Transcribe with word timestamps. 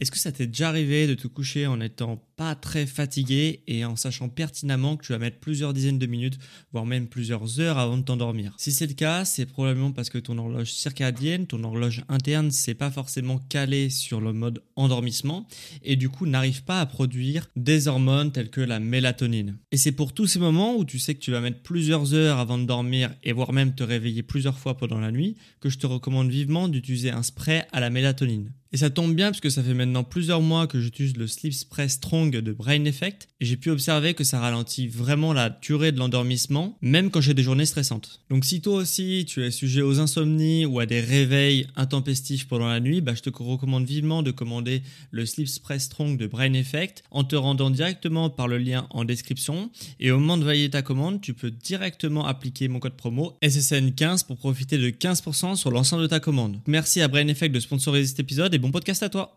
Est-ce 0.00 0.10
que 0.10 0.18
ça 0.18 0.32
t'est 0.32 0.46
déjà 0.48 0.68
arrivé 0.68 1.06
de 1.06 1.14
te 1.14 1.28
coucher 1.28 1.66
en 1.66 1.80
étant 1.80 2.20
pas 2.36 2.56
très 2.56 2.84
fatigué 2.84 3.62
et 3.68 3.84
en 3.84 3.94
sachant 3.94 4.28
pertinemment 4.28 4.96
que 4.96 5.06
tu 5.06 5.12
vas 5.12 5.18
mettre 5.18 5.38
plusieurs 5.38 5.72
dizaines 5.72 6.00
de 6.00 6.06
minutes, 6.06 6.38
voire 6.72 6.84
même 6.84 7.06
plusieurs 7.06 7.60
heures 7.60 7.78
avant 7.78 7.96
de 7.96 8.02
t'endormir? 8.02 8.54
Si 8.58 8.72
c'est 8.72 8.88
le 8.88 8.94
cas, 8.94 9.24
c'est 9.24 9.46
probablement 9.46 9.92
parce 9.92 10.10
que 10.10 10.18
ton 10.18 10.36
horloge 10.38 10.72
circadienne, 10.72 11.46
ton 11.46 11.62
horloge 11.62 12.02
interne, 12.08 12.50
c'est 12.50 12.74
pas 12.74 12.90
forcément 12.90 13.38
calé 13.38 13.88
sur 13.88 14.20
le 14.20 14.32
mode 14.32 14.62
endormissement 14.74 15.46
et 15.82 15.94
du 15.94 16.08
coup 16.08 16.26
n'arrive 16.26 16.64
pas 16.64 16.80
à 16.80 16.86
produire 16.86 17.48
des 17.54 17.86
hormones 17.86 18.32
telles 18.32 18.50
que 18.50 18.60
la 18.60 18.80
mélatonine. 18.80 19.58
Et 19.70 19.76
c'est 19.76 19.92
pour 19.92 20.12
tous 20.12 20.26
ces 20.26 20.40
moments 20.40 20.76
où 20.76 20.84
tu 20.84 20.98
sais 20.98 21.14
que 21.14 21.20
tu 21.20 21.30
vas 21.30 21.40
mettre 21.40 21.62
plusieurs 21.62 22.14
heures 22.14 22.38
avant 22.38 22.58
de 22.58 22.64
dormir 22.64 23.14
et 23.22 23.32
voire 23.32 23.52
même 23.52 23.74
te 23.74 23.84
réveiller 23.84 24.24
plusieurs 24.24 24.58
fois 24.58 24.76
pendant 24.76 24.98
la 24.98 25.12
nuit 25.12 25.36
que 25.60 25.68
je 25.68 25.78
te 25.78 25.86
recommande 25.86 26.30
vivement 26.30 26.68
d'utiliser 26.68 27.10
un 27.10 27.22
spray 27.22 27.64
à 27.72 27.78
la 27.78 27.90
mélatonine. 27.90 28.50
Et 28.74 28.76
ça 28.76 28.90
tombe 28.90 29.14
bien 29.14 29.26
parce 29.26 29.40
que 29.40 29.50
ça 29.50 29.62
fait 29.62 29.72
maintenant 29.72 30.02
plusieurs 30.02 30.40
mois 30.40 30.66
que 30.66 30.80
j'utilise 30.80 31.16
le 31.16 31.28
Sleep 31.28 31.54
Spray 31.54 31.88
Strong 31.88 32.32
de 32.32 32.52
Brain 32.52 32.84
Effect 32.86 33.28
et 33.38 33.44
j'ai 33.44 33.56
pu 33.56 33.70
observer 33.70 34.14
que 34.14 34.24
ça 34.24 34.40
ralentit 34.40 34.88
vraiment 34.88 35.32
la 35.32 35.48
durée 35.48 35.92
de 35.92 35.98
l'endormissement, 36.00 36.76
même 36.82 37.12
quand 37.12 37.20
j'ai 37.20 37.34
des 37.34 37.44
journées 37.44 37.66
stressantes. 37.66 38.20
Donc 38.30 38.44
si 38.44 38.60
toi 38.60 38.74
aussi 38.74 39.26
tu 39.28 39.44
es 39.44 39.52
sujet 39.52 39.80
aux 39.80 40.00
insomnies 40.00 40.66
ou 40.66 40.80
à 40.80 40.86
des 40.86 41.00
réveils 41.00 41.68
intempestifs 41.76 42.48
pendant 42.48 42.66
la 42.66 42.80
nuit, 42.80 43.00
bah, 43.00 43.14
je 43.14 43.20
te 43.20 43.30
recommande 43.30 43.86
vivement 43.86 44.24
de 44.24 44.32
commander 44.32 44.82
le 45.12 45.24
Sleep 45.24 45.46
Spray 45.46 45.78
Strong 45.78 46.16
de 46.16 46.26
Brain 46.26 46.54
Effect 46.54 47.04
en 47.12 47.22
te 47.22 47.36
rendant 47.36 47.70
directement 47.70 48.28
par 48.28 48.48
le 48.48 48.58
lien 48.58 48.88
en 48.90 49.04
description 49.04 49.70
et 50.00 50.10
au 50.10 50.18
moment 50.18 50.36
de 50.36 50.42
valider 50.42 50.70
ta 50.70 50.82
commande, 50.82 51.20
tu 51.20 51.32
peux 51.32 51.52
directement 51.52 52.26
appliquer 52.26 52.66
mon 52.66 52.80
code 52.80 52.96
promo 52.96 53.38
SSN15 53.40 54.26
pour 54.26 54.36
profiter 54.36 54.78
de 54.78 54.90
15% 54.90 55.54
sur 55.54 55.70
l'ensemble 55.70 56.02
de 56.02 56.08
ta 56.08 56.18
commande. 56.18 56.60
Merci 56.66 57.02
à 57.02 57.06
Brain 57.06 57.28
Effect 57.28 57.54
de 57.54 57.60
sponsoriser 57.60 58.08
cet 58.08 58.18
épisode 58.18 58.52
et 58.52 58.63
bon 58.64 58.70
podcast 58.72 59.02
à 59.02 59.10
toi. 59.10 59.36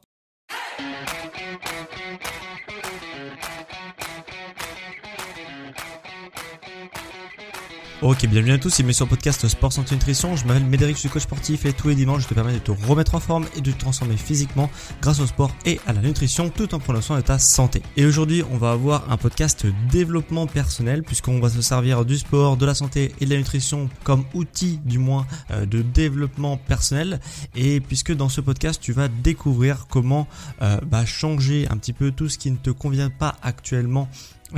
Ok, 8.04 8.28
bienvenue 8.28 8.52
à 8.52 8.60
tous, 8.60 8.70
c'est 8.70 8.94
sur 8.94 9.06
le 9.06 9.10
podcast 9.10 9.48
Sport 9.48 9.74
Santé 9.74 9.96
Nutrition. 9.96 10.36
Je 10.36 10.46
m'appelle 10.46 10.66
Médéric, 10.66 10.98
je 10.98 11.00
suis 11.00 11.10
coach 11.10 11.24
sportif 11.24 11.66
et 11.66 11.74
tous 11.74 11.88
les 11.88 11.96
dimanches 11.96 12.22
je 12.22 12.28
te 12.28 12.36
permets 12.36 12.54
de 12.54 12.60
te 12.60 12.70
remettre 12.70 13.16
en 13.16 13.20
forme 13.20 13.48
et 13.56 13.62
de 13.62 13.72
te 13.72 13.80
transformer 13.80 14.18
physiquement 14.18 14.70
grâce 15.02 15.20
au 15.20 15.26
sport 15.26 15.50
et 15.66 15.80
à 15.88 15.94
la 15.94 16.02
nutrition 16.02 16.50
tout 16.50 16.76
en 16.76 16.80
prenant 16.80 17.02
soin 17.02 17.18
de 17.18 17.24
ta 17.24 17.40
santé. 17.40 17.82
Et 17.96 18.06
aujourd'hui, 18.06 18.44
on 18.52 18.58
va 18.58 18.70
avoir 18.70 19.12
un 19.12 19.18
podcast 19.18 19.66
développement 19.92 20.46
personnel 20.46 21.02
puisqu'on 21.02 21.40
va 21.40 21.50
se 21.50 21.60
servir 21.64 22.06
du 22.06 22.20
sport, 22.20 22.56
de 22.56 22.68
la 22.68 22.76
santé 22.76 23.16
et 23.20 23.26
de 23.26 23.32
la 23.32 23.38
nutrition 23.38 23.90
comme 24.04 24.26
outil 24.36 24.80
du 24.86 25.00
moins 25.00 25.26
euh, 25.50 25.66
de 25.66 25.82
développement 25.82 26.56
personnel. 26.58 27.20
Et 27.56 27.80
puisque 27.80 28.14
dans 28.16 28.30
ce 28.30 28.42
podcast, 28.42 28.80
tu 28.80 28.92
vas 28.92 29.08
découvrir 29.08 29.88
comment 29.90 30.28
euh, 30.62 30.80
bah, 30.86 31.04
changer 31.08 31.68
un 31.72 31.78
petit 31.78 31.94
peu 31.94 32.12
tout 32.12 32.30
ce 32.30 32.38
qui 32.38 32.52
ne 32.52 32.58
te 32.58 32.70
convient 32.70 33.10
pas 33.10 33.38
actuellement 33.42 34.08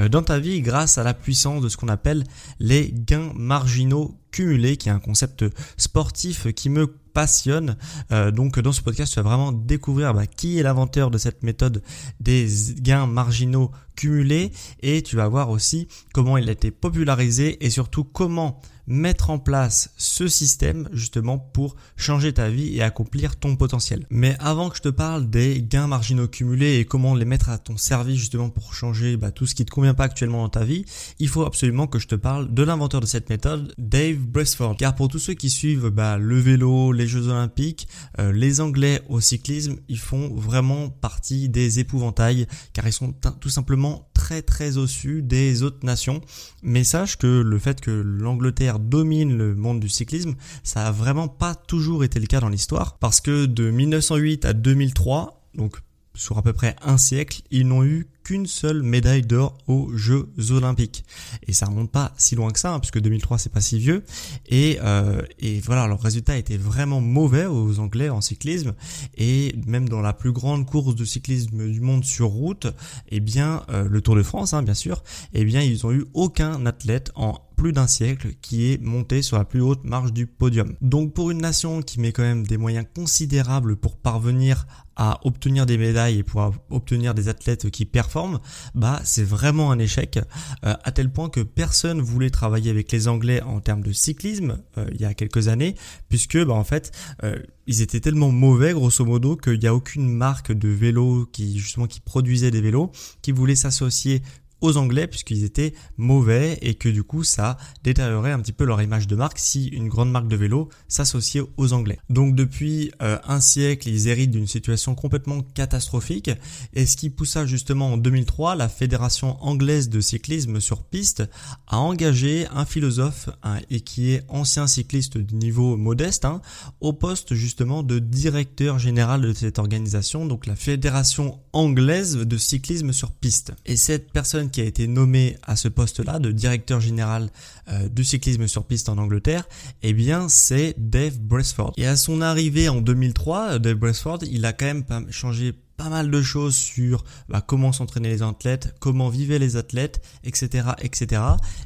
dans 0.10 0.22
ta 0.22 0.40
vie 0.40 0.62
grâce 0.62 0.98
à 0.98 1.04
la 1.04 1.14
puissance 1.14 1.62
de 1.62 1.70
ce 1.70 1.78
qu'on 1.78 1.88
appelle 1.88 2.24
les 2.60 2.94
gains 2.94 3.32
marginaux 3.36 4.20
cumulés, 4.32 4.78
qui 4.78 4.90
est 4.90 4.92
un 4.92 5.00
concept 5.00 5.46
sportif 5.78 6.52
qui 6.54 6.70
me 6.70 6.88
passionne. 7.14 7.76
Euh, 8.12 8.32
donc 8.32 8.60
dans 8.60 8.72
ce 8.72 8.82
podcast, 8.82 9.14
tu 9.14 9.20
vas 9.20 9.28
vraiment 9.28 9.52
découvrir 9.52 10.14
bah, 10.14 10.28
qui 10.28 10.60
est 10.60 10.64
l'inventeur 10.64 11.12
de 11.12 11.18
cette 11.18 11.44
méthode 11.44 11.82
des 12.20 12.48
gains 12.78 13.08
marginaux 13.08 13.72
cumulés 14.00 14.52
et 14.82 15.02
tu 15.02 15.18
vas 15.18 15.28
voir 15.28 15.50
aussi 15.50 15.90
comment 16.14 16.38
il 16.38 16.48
a 16.48 16.54
été 16.54 16.72
popularisé 16.72 17.64
et 17.66 17.70
surtout 17.70 18.06
comment 18.06 18.62
mettre 18.90 19.30
en 19.30 19.38
place 19.38 19.94
ce 19.98 20.28
système 20.28 20.90
justement 20.92 21.38
pour 21.38 21.76
changer 21.96 22.34
ta 22.34 22.50
vie 22.50 22.76
et 22.76 22.82
accomplir 22.82 23.38
ton 23.38 23.56
potentiel. 23.56 24.06
Mais 24.10 24.36
avant 24.40 24.70
que 24.70 24.78
je 24.78 24.82
te 24.82 24.90
parle 24.90 25.30
des 25.30 25.62
gains 25.62 25.86
marginaux 25.86 26.28
cumulés 26.28 26.80
et 26.80 26.86
comment 26.86 27.14
les 27.14 27.24
mettre 27.24 27.50
à 27.50 27.60
ton 27.60 27.78
service 27.78 28.18
justement 28.18 28.50
pour 28.50 28.74
changer 28.74 29.16
bah, 29.16 29.32
tout 29.32 29.46
ce 29.46 29.54
qui 29.54 29.64
te 29.64 29.72
convient 29.72 29.94
pas 29.94 30.06
actuellement 30.06 30.42
dans 30.42 30.50
ta 30.50 30.66
vie, 30.66 30.86
il 31.20 31.28
faut 31.28 31.46
absolument 31.46 31.86
que 31.86 32.00
je 32.00 32.08
te 32.08 32.16
parle 32.16 32.52
de 32.52 32.64
l'inventeur 32.64 33.00
de 33.00 33.06
cette 33.06 33.30
méthode, 33.30 33.74
Dave 33.78 34.18
Brailsford. 34.18 34.76
Car 34.78 34.96
pour 34.96 35.08
tous 35.08 35.20
ceux 35.20 35.36
qui 35.36 35.52
suivent 35.52 35.90
bah, 35.90 36.18
le 36.18 36.40
vélo, 36.40 36.92
les 36.92 37.08
Jeux 37.08 37.28
Olympiques, 37.28 37.88
euh, 38.18 38.32
les 38.32 38.60
Anglais 38.60 39.02
au 39.08 39.22
cyclisme, 39.22 39.78
ils 39.88 40.00
font 40.00 40.34
vraiment 40.34 40.90
partie 40.90 41.48
des 41.48 41.80
épouvantails 41.80 42.48
car 42.74 42.88
ils 42.88 42.94
sont 42.94 43.14
tout 43.40 43.50
simplement 43.50 43.89
très 44.14 44.42
très 44.42 44.78
au-dessus 44.78 45.22
des 45.22 45.64
autres 45.64 45.86
nations. 45.86 46.22
Mais 46.64 46.84
sache 46.84 47.18
que 47.18 47.42
le 47.42 47.60
fait 47.60 47.82
que 47.82 47.92
l'Angleterre 47.92 48.80
domine 48.80 49.38
le 49.38 49.56
monde 49.56 49.80
du 49.80 49.90
cyclisme, 49.90 50.36
ça 50.64 50.88
a 50.88 50.92
vraiment 50.92 51.28
pas 51.28 51.56
toujours 51.56 52.04
été 52.04 52.20
le 52.20 52.28
cas 52.28 52.40
dans 52.40 52.50
l'histoire. 52.50 52.98
Parce 52.98 53.22
que 53.22 53.46
de 53.46 53.70
1908 53.70 54.46
à 54.46 54.54
2003, 54.54 55.42
donc 55.56 55.82
sur 56.14 56.38
à 56.38 56.42
peu 56.42 56.54
près 56.54 56.76
un 56.82 56.98
siècle, 56.98 57.42
ils 57.52 57.68
n'ont 57.68 57.84
eu 57.84 58.08
qu'une 58.24 58.46
seule 58.46 58.84
médaille 58.84 59.24
d'or 59.24 59.58
aux 59.68 59.90
Jeux 59.96 60.30
Olympiques. 60.52 61.04
Et 61.48 61.54
ça 61.54 61.66
remonte 61.66 61.92
pas 61.92 62.14
si 62.18 62.36
loin 62.36 62.52
que 62.52 62.60
ça, 62.60 62.74
hein, 62.74 62.80
puisque 62.80 63.00
2003 63.00 63.38
c'est 63.38 63.52
pas 63.52 63.62
si 63.62 63.80
vieux. 63.80 64.04
Et, 64.48 64.78
euh, 64.84 65.22
et 65.40 65.60
voilà, 65.62 65.88
leur 65.88 66.00
résultat 66.00 66.38
était 66.38 66.58
vraiment 66.58 67.02
mauvais 67.02 67.46
aux 67.46 67.80
Anglais 67.80 68.10
en 68.10 68.22
cyclisme. 68.22 68.74
Et 69.18 69.56
même 69.66 69.90
dans 69.90 70.02
la 70.02 70.14
plus 70.14 70.32
grande 70.32 70.66
course 70.66 70.96
de 70.96 71.06
cyclisme 71.06 71.72
du 71.72 71.82
monde 71.82 72.06
sur 72.06 72.28
route, 72.28 72.68
eh 73.10 73.20
bien 73.20 73.64
euh, 73.70 73.88
le 73.90 74.02
Tour 74.02 74.16
de 74.16 74.24
France, 74.24 74.54
hein, 74.54 74.62
bien 74.62 74.74
sûr, 74.74 75.04
eh 75.34 75.46
bien 75.46 75.62
ils 75.62 75.86
ont 75.88 75.92
eu 75.92 76.06
aucun 76.14 76.66
athlète 76.66 77.12
en 77.16 77.40
plus 77.60 77.74
d'un 77.74 77.88
siècle 77.88 78.36
qui 78.42 78.72
est 78.72 78.82
monté 78.82 79.22
sur 79.22 79.38
la 79.38 79.44
plus 79.44 79.60
haute 79.60 79.84
marge 79.84 80.14
du 80.14 80.28
podium. 80.28 80.76
Donc 80.82 81.14
pour 81.14 81.30
une 81.30 81.42
nation 81.42 81.82
qui 81.82 82.00
met 82.00 82.14
quand 82.14 82.24
même 82.24 82.48
des 82.48 82.56
moyens 82.56 82.86
considérables 82.96 83.76
pour 83.76 83.98
parvenir 83.98 84.66
à 85.00 85.18
obtenir 85.24 85.66
des 85.66 85.78
médailles 85.78 86.20
et 86.20 86.24
pour 86.24 86.54
obtenir 86.70 87.14
des 87.14 87.30
athlètes 87.30 87.70
qui 87.70 87.86
performent, 87.86 88.40
bah 88.76 89.00
c'est 89.06 89.24
vraiment 89.24 89.72
un 89.72 89.80
échec 89.80 90.20
euh, 90.66 90.74
à 90.84 90.92
tel 90.92 91.10
point 91.10 91.30
que 91.30 91.40
personne 91.40 92.02
voulait 92.02 92.30
travailler 92.30 92.70
avec 92.70 92.92
les 92.92 93.08
Anglais 93.08 93.42
en 93.42 93.62
termes 93.62 93.82
de 93.82 93.94
cyclisme 93.94 94.62
euh, 94.78 94.86
il 94.94 95.00
y 95.00 95.06
a 95.06 95.14
quelques 95.14 95.48
années 95.48 95.76
puisque 96.10 96.38
bah 96.44 96.54
en 96.54 96.66
fait 96.66 96.92
euh, 97.24 97.40
ils 97.66 97.82
étaient 97.82 98.02
tellement 98.02 98.30
mauvais 98.30 98.74
grosso 98.74 99.06
modo 99.06 99.38
qu'il 99.38 99.60
n'y 99.60 99.68
a 99.68 99.74
aucune 99.74 100.10
marque 100.10 100.52
de 100.52 100.68
vélo 100.68 101.30
qui 101.32 101.58
justement 101.58 101.88
qui 101.88 102.02
produisait 102.02 102.52
des 102.52 102.60
vélos 102.60 102.92
qui 103.22 103.32
voulait 103.32 103.56
s'associer 103.56 104.22
aux 104.62 104.78
Anglais 104.78 105.08
puisqu'ils 105.08 105.44
étaient 105.44 105.74
mauvais 105.98 106.58
et 106.62 106.76
que 106.76 106.90
du 106.90 107.04
coup 107.04 107.24
ça 107.24 107.58
détériorait 107.84 108.32
un 108.32 108.40
petit 108.40 108.52
peu 108.52 108.64
leur 108.64 108.82
image 108.82 109.08
de 109.08 109.16
marque 109.16 109.40
si 109.40 109.68
une 109.68 109.88
grande 109.88 110.12
marque 110.12 110.28
de 110.28 110.36
vélo 110.36 110.70
s'associait 110.88 111.44
aux 111.58 111.74
Anglais. 111.74 112.00
Donc 112.10 112.36
depuis 112.36 112.92
euh, 113.02 113.18
un 113.28 113.42
siècle, 113.42 113.90
ils 113.90 114.08
héritent 114.08 114.32
d'une 114.32 114.48
situation 114.48 114.96
complètement 114.96 115.42
catastrophique 115.42 116.32
et 116.74 116.86
ce 116.86 116.98
qui 116.98 117.10
poussa 117.10 117.46
justement 117.46 117.94
en 117.94 117.98
2003 117.98 118.56
la 118.56 118.70
Fédération 118.70 119.38
anglaise 119.44 119.90
de 119.90 120.02
cyclisme 120.02 120.60
sur 120.60 120.84
piste 120.84 121.24
à 121.68 121.80
engager 121.80 122.48
un 122.54 122.66
philosophe 122.66 123.30
et 123.70 123.82
qui 123.82 124.12
est 124.12 124.24
ancien 124.30 124.68
cycliste 124.68 125.18
de 125.18 125.36
niveau 125.36 125.78
modeste 125.78 126.26
hein, 126.26 126.42
au 126.82 126.94
poste 126.94 127.34
justement 127.34 127.84
de 127.84 128.00
directeur 128.00 128.80
général 128.80 129.22
de 129.22 129.34
cette 129.34 129.60
organisation, 129.60 130.26
donc 130.26 130.46
la 130.46 130.56
Fédération 130.56 131.40
anglaise 131.54 132.18
de 132.18 132.38
cyclisme 132.38 132.94
sur 132.94 133.12
piste. 133.12 133.54
Et 133.66 133.78
cette 133.78 134.12
personne 134.12 134.49
qui 134.50 134.62
a 134.62 134.66
été 134.66 134.88
nommé 134.88 135.38
à 135.44 135.56
ce 135.56 135.68
poste-là 135.68 136.20
de 136.20 136.32
directeur 136.32 136.80
général 136.80 137.30
euh, 137.70 137.88
du 137.90 138.04
cyclisme 138.04 138.48
sur 138.48 138.66
piste 138.66 138.90
en 138.90 138.98
Angleterre, 138.98 139.48
eh 139.84 139.94
bien 139.94 140.30
c'est 140.30 140.76
Dave 140.78 141.20
Brailsford. 141.20 141.74
Et 141.78 141.88
à 141.88 141.96
son 141.96 142.22
arrivée 142.22 142.70
en 142.70 142.82
2003, 142.82 143.60
Dave 143.60 143.76
Brailsford, 143.76 144.20
il 144.24 144.46
a 144.46 144.54
quand 144.54 144.66
même 144.66 144.86
changé 145.12 145.54
pas 145.80 145.90
mal 145.90 146.12
de 146.12 146.22
choses 146.22 146.56
sur 146.56 147.06
bah, 147.30 147.42
comment 147.42 147.72
s'entraîner 147.72 148.10
les 148.10 148.22
athlètes, 148.22 148.76
comment 148.80 149.08
vivaient 149.08 149.40
les 149.40 149.56
athlètes, 149.56 150.02
etc., 150.26 150.68
etc. 150.82 151.22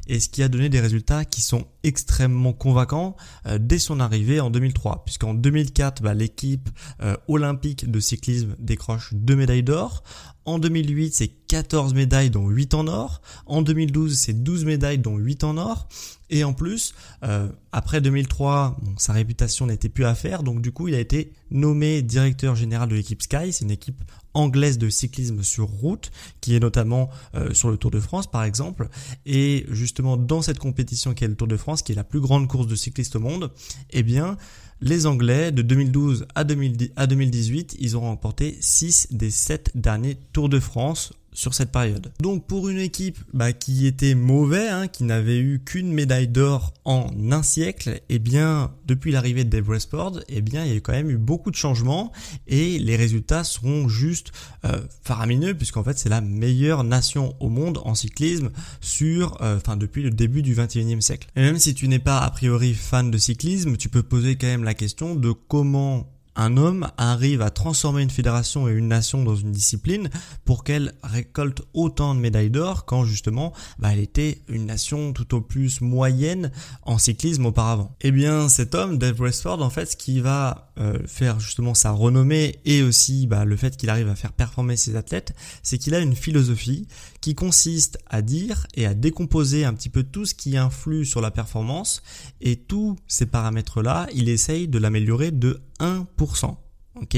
Et 0.06 0.20
ce 0.20 0.28
qui 0.28 0.42
a 0.44 0.48
donné 0.48 0.68
des 0.68 0.80
résultats 0.80 1.24
qui 1.24 1.42
sont 1.42 1.66
extrêmement 1.84 2.52
convaincants 2.52 3.14
euh, 3.46 3.58
dès 3.60 3.78
son 3.78 4.00
arrivée 4.00 4.40
en 4.40 4.50
2003, 4.50 5.04
puisqu'en 5.04 5.34
2004, 5.34 6.02
bah, 6.02 6.14
l'équipe 6.14 6.68
euh, 7.02 7.16
olympique 7.28 7.88
de 7.90 8.00
cyclisme 8.00 8.56
décroche 8.58 9.14
deux 9.14 9.36
médailles 9.36 9.62
d'or. 9.62 10.02
En 10.46 10.58
2008, 10.58 11.14
c'est 11.14 11.28
14 11.28 11.94
médailles 11.94 12.30
dont 12.30 12.48
8 12.48 12.74
en 12.74 12.86
or. 12.86 13.22
En 13.46 13.62
2012, 13.62 14.14
c'est 14.18 14.42
12 14.42 14.64
médailles 14.64 14.98
dont 14.98 15.16
8 15.16 15.44
en 15.44 15.56
or. 15.56 15.88
Et 16.30 16.42
en 16.42 16.52
plus, 16.52 16.94
euh, 17.22 17.48
après 17.72 18.00
2003, 18.00 18.76
sa 18.96 19.12
réputation 19.12 19.66
n'était 19.66 19.88
plus 19.88 20.04
à 20.04 20.14
faire, 20.14 20.42
donc 20.42 20.62
du 20.62 20.72
coup, 20.72 20.88
il 20.88 20.94
a 20.94 21.00
été 21.00 21.32
nommé 21.50 22.02
directeur 22.02 22.56
général 22.56 22.88
de 22.88 22.94
l'équipe 22.94 23.22
Sky. 23.22 23.52
C'est 23.52 23.64
une 23.64 23.70
équipe 23.70 24.02
anglaise 24.34 24.78
de 24.78 24.88
cyclisme 24.88 25.42
sur 25.42 25.66
route, 25.66 26.10
qui 26.40 26.54
est 26.54 26.60
notamment 26.60 27.10
euh, 27.34 27.54
sur 27.54 27.70
le 27.70 27.76
Tour 27.76 27.90
de 27.90 28.00
France 28.00 28.30
par 28.30 28.44
exemple. 28.44 28.88
Et 29.26 29.66
justement, 29.70 30.16
dans 30.16 30.42
cette 30.42 30.58
compétition 30.58 31.14
qui 31.14 31.24
est 31.24 31.28
le 31.28 31.36
Tour 31.36 31.48
de 31.48 31.56
France, 31.56 31.82
qui 31.82 31.92
est 31.92 31.96
la 31.96 32.04
plus 32.04 32.20
grande 32.20 32.48
course 32.48 32.66
de 32.66 32.76
cyclistes 32.76 33.16
au 33.16 33.20
monde, 33.20 33.50
eh 33.90 34.02
bien, 34.02 34.36
les 34.80 35.06
Anglais, 35.06 35.52
de 35.52 35.62
2012 35.62 36.26
à, 36.34 36.44
2018, 36.44 37.76
ils 37.78 37.96
ont 37.96 38.00
remporté 38.00 38.56
6 38.60 39.08
des 39.12 39.30
7 39.30 39.70
derniers 39.74 40.18
Tours 40.32 40.48
de 40.48 40.60
France 40.60 41.12
sur 41.34 41.52
cette 41.52 41.70
période. 41.70 42.12
Donc 42.20 42.46
pour 42.46 42.68
une 42.68 42.78
équipe 42.78 43.18
bah, 43.34 43.52
qui 43.52 43.86
était 43.86 44.14
mauvais, 44.14 44.68
hein, 44.68 44.88
qui 44.88 45.04
n'avait 45.04 45.38
eu 45.38 45.60
qu'une 45.62 45.92
médaille 45.92 46.28
d'or 46.28 46.72
en 46.84 47.10
un 47.30 47.42
siècle, 47.42 48.00
eh 48.08 48.18
bien 48.18 48.72
depuis 48.86 49.10
l'arrivée 49.12 49.44
de 49.44 49.50
Dave 49.50 49.68
Westford, 49.68 50.20
eh 50.28 50.40
bien 50.40 50.64
il 50.64 50.72
y 50.72 50.76
a 50.76 50.80
quand 50.80 50.92
même 50.92 51.10
eu 51.10 51.18
beaucoup 51.18 51.50
de 51.50 51.56
changements 51.56 52.12
et 52.46 52.78
les 52.78 52.96
résultats 52.96 53.44
sont 53.44 53.88
juste 53.88 54.32
euh, 54.64 54.80
faramineux 55.02 55.54
puisqu'en 55.54 55.82
fait 55.82 55.98
c'est 55.98 56.08
la 56.08 56.20
meilleure 56.20 56.84
nation 56.84 57.34
au 57.40 57.48
monde 57.48 57.80
en 57.84 57.94
cyclisme 57.94 58.50
sur, 58.80 59.42
euh, 59.42 59.56
enfin 59.56 59.76
depuis 59.76 60.02
le 60.02 60.10
début 60.10 60.42
du 60.42 60.54
21e 60.54 61.00
siècle. 61.00 61.28
Et 61.36 61.40
même 61.40 61.58
si 61.58 61.74
tu 61.74 61.88
n'es 61.88 61.98
pas 61.98 62.18
a 62.18 62.30
priori 62.30 62.74
fan 62.74 63.10
de 63.10 63.18
cyclisme, 63.18 63.76
tu 63.76 63.88
peux 63.88 64.02
poser 64.02 64.36
quand 64.36 64.46
même 64.46 64.64
la 64.64 64.74
question 64.74 65.16
de 65.16 65.32
comment 65.32 66.13
un 66.36 66.56
homme 66.56 66.88
arrive 66.96 67.42
à 67.42 67.50
transformer 67.50 68.02
une 68.02 68.10
fédération 68.10 68.68
et 68.68 68.72
une 68.72 68.88
nation 68.88 69.22
dans 69.22 69.36
une 69.36 69.52
discipline 69.52 70.10
pour 70.44 70.64
qu'elle 70.64 70.94
récolte 71.02 71.62
autant 71.72 72.14
de 72.14 72.20
médailles 72.20 72.50
d'or 72.50 72.84
quand 72.84 73.04
justement 73.04 73.52
bah, 73.78 73.90
elle 73.92 74.00
était 74.00 74.42
une 74.48 74.66
nation 74.66 75.12
tout 75.12 75.34
au 75.34 75.40
plus 75.40 75.80
moyenne 75.80 76.50
en 76.82 76.98
cyclisme 76.98 77.46
auparavant. 77.46 77.96
Eh 78.00 78.10
bien 78.10 78.48
cet 78.48 78.74
homme, 78.74 78.98
Dave 78.98 79.20
Westford, 79.20 79.62
en 79.62 79.70
fait 79.70 79.92
ce 79.92 79.96
qui 79.96 80.20
va 80.20 80.72
euh, 80.78 80.98
faire 81.06 81.38
justement 81.38 81.74
sa 81.74 81.92
renommée 81.92 82.58
et 82.64 82.82
aussi 82.82 83.26
bah, 83.26 83.44
le 83.44 83.56
fait 83.56 83.76
qu'il 83.76 83.90
arrive 83.90 84.08
à 84.08 84.16
faire 84.16 84.32
performer 84.32 84.76
ses 84.76 84.96
athlètes, 84.96 85.34
c'est 85.62 85.78
qu'il 85.78 85.94
a 85.94 86.00
une 86.00 86.16
philosophie 86.16 86.88
qui 87.20 87.34
consiste 87.34 87.98
à 88.10 88.22
dire 88.22 88.66
et 88.74 88.86
à 88.86 88.94
décomposer 88.94 89.64
un 89.64 89.72
petit 89.72 89.88
peu 89.88 90.02
tout 90.02 90.26
ce 90.26 90.34
qui 90.34 90.56
influe 90.56 91.04
sur 91.04 91.20
la 91.20 91.30
performance 91.30 92.02
et 92.40 92.56
tous 92.56 92.96
ces 93.06 93.26
paramètres-là, 93.26 94.08
il 94.14 94.28
essaye 94.28 94.68
de 94.68 94.78
l'améliorer 94.78 95.30
de 95.30 95.60
1%. 95.80 96.56
Ok, 97.02 97.16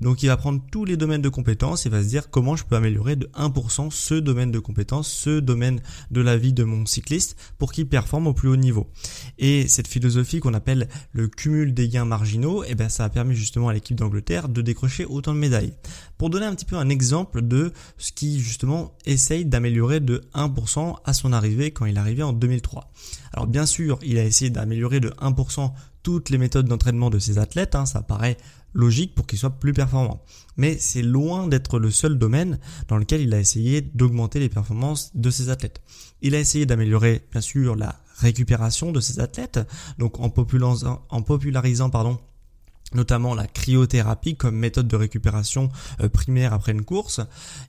donc 0.00 0.22
il 0.22 0.26
va 0.26 0.36
prendre 0.36 0.60
tous 0.70 0.84
les 0.84 0.98
domaines 0.98 1.22
de 1.22 1.30
compétences 1.30 1.86
et 1.86 1.88
va 1.88 2.02
se 2.02 2.08
dire 2.08 2.28
comment 2.28 2.56
je 2.56 2.64
peux 2.64 2.76
améliorer 2.76 3.16
de 3.16 3.26
1% 3.28 3.90
ce 3.90 4.12
domaine 4.12 4.50
de 4.50 4.58
compétences, 4.58 5.10
ce 5.10 5.40
domaine 5.40 5.80
de 6.10 6.20
la 6.20 6.36
vie 6.36 6.52
de 6.52 6.62
mon 6.62 6.84
cycliste 6.84 7.34
pour 7.56 7.72
qu'il 7.72 7.88
performe 7.88 8.26
au 8.26 8.34
plus 8.34 8.50
haut 8.50 8.56
niveau. 8.56 8.90
Et 9.38 9.66
cette 9.66 9.88
philosophie 9.88 10.40
qu'on 10.40 10.52
appelle 10.52 10.90
le 11.12 11.28
cumul 11.28 11.72
des 11.72 11.88
gains 11.88 12.04
marginaux, 12.04 12.64
eh 12.68 12.74
ben 12.74 12.90
ça 12.90 13.04
a 13.04 13.08
permis 13.08 13.34
justement 13.34 13.70
à 13.70 13.72
l'équipe 13.72 13.96
d'Angleterre 13.96 14.50
de 14.50 14.60
décrocher 14.60 15.06
autant 15.06 15.32
de 15.32 15.38
médailles. 15.38 15.72
Pour 16.18 16.28
donner 16.28 16.44
un 16.44 16.54
petit 16.54 16.66
peu 16.66 16.76
un 16.76 16.90
exemple 16.90 17.40
de 17.40 17.72
ce 17.96 18.12
qui 18.12 18.40
justement 18.40 18.92
essaye 19.06 19.46
d'améliorer 19.46 20.00
de 20.00 20.20
1% 20.34 20.96
à 21.02 21.12
son 21.14 21.32
arrivée 21.32 21.70
quand 21.70 21.86
il 21.86 21.96
arrivé 21.96 22.22
en 22.22 22.34
2003. 22.34 22.92
Alors 23.34 23.48
bien 23.48 23.66
sûr, 23.66 23.98
il 24.02 24.16
a 24.18 24.24
essayé 24.24 24.48
d'améliorer 24.48 25.00
de 25.00 25.10
1% 25.10 25.72
toutes 26.04 26.30
les 26.30 26.38
méthodes 26.38 26.68
d'entraînement 26.68 27.10
de 27.10 27.18
ses 27.18 27.38
athlètes, 27.38 27.74
hein, 27.74 27.84
ça 27.84 28.00
paraît 28.00 28.36
logique 28.74 29.14
pour 29.14 29.26
qu'ils 29.26 29.38
soient 29.40 29.58
plus 29.58 29.72
performants. 29.72 30.22
Mais 30.56 30.78
c'est 30.78 31.02
loin 31.02 31.48
d'être 31.48 31.80
le 31.80 31.90
seul 31.90 32.16
domaine 32.16 32.60
dans 32.86 32.96
lequel 32.96 33.22
il 33.22 33.34
a 33.34 33.40
essayé 33.40 33.80
d'augmenter 33.80 34.38
les 34.38 34.48
performances 34.48 35.10
de 35.16 35.30
ses 35.30 35.48
athlètes. 35.48 35.82
Il 36.22 36.36
a 36.36 36.40
essayé 36.40 36.64
d'améliorer 36.64 37.26
bien 37.32 37.40
sûr 37.40 37.74
la 37.74 38.00
récupération 38.18 38.92
de 38.92 39.00
ses 39.00 39.18
athlètes, 39.18 39.58
donc 39.98 40.20
en 40.20 40.30
popularisant, 40.30 41.90
pardon, 41.90 42.18
notamment 42.94 43.34
la 43.34 43.46
cryothérapie 43.46 44.36
comme 44.36 44.56
méthode 44.56 44.88
de 44.88 44.96
récupération 44.96 45.70
euh, 46.00 46.08
primaire 46.08 46.52
après 46.52 46.72
une 46.72 46.84
course. 46.84 47.20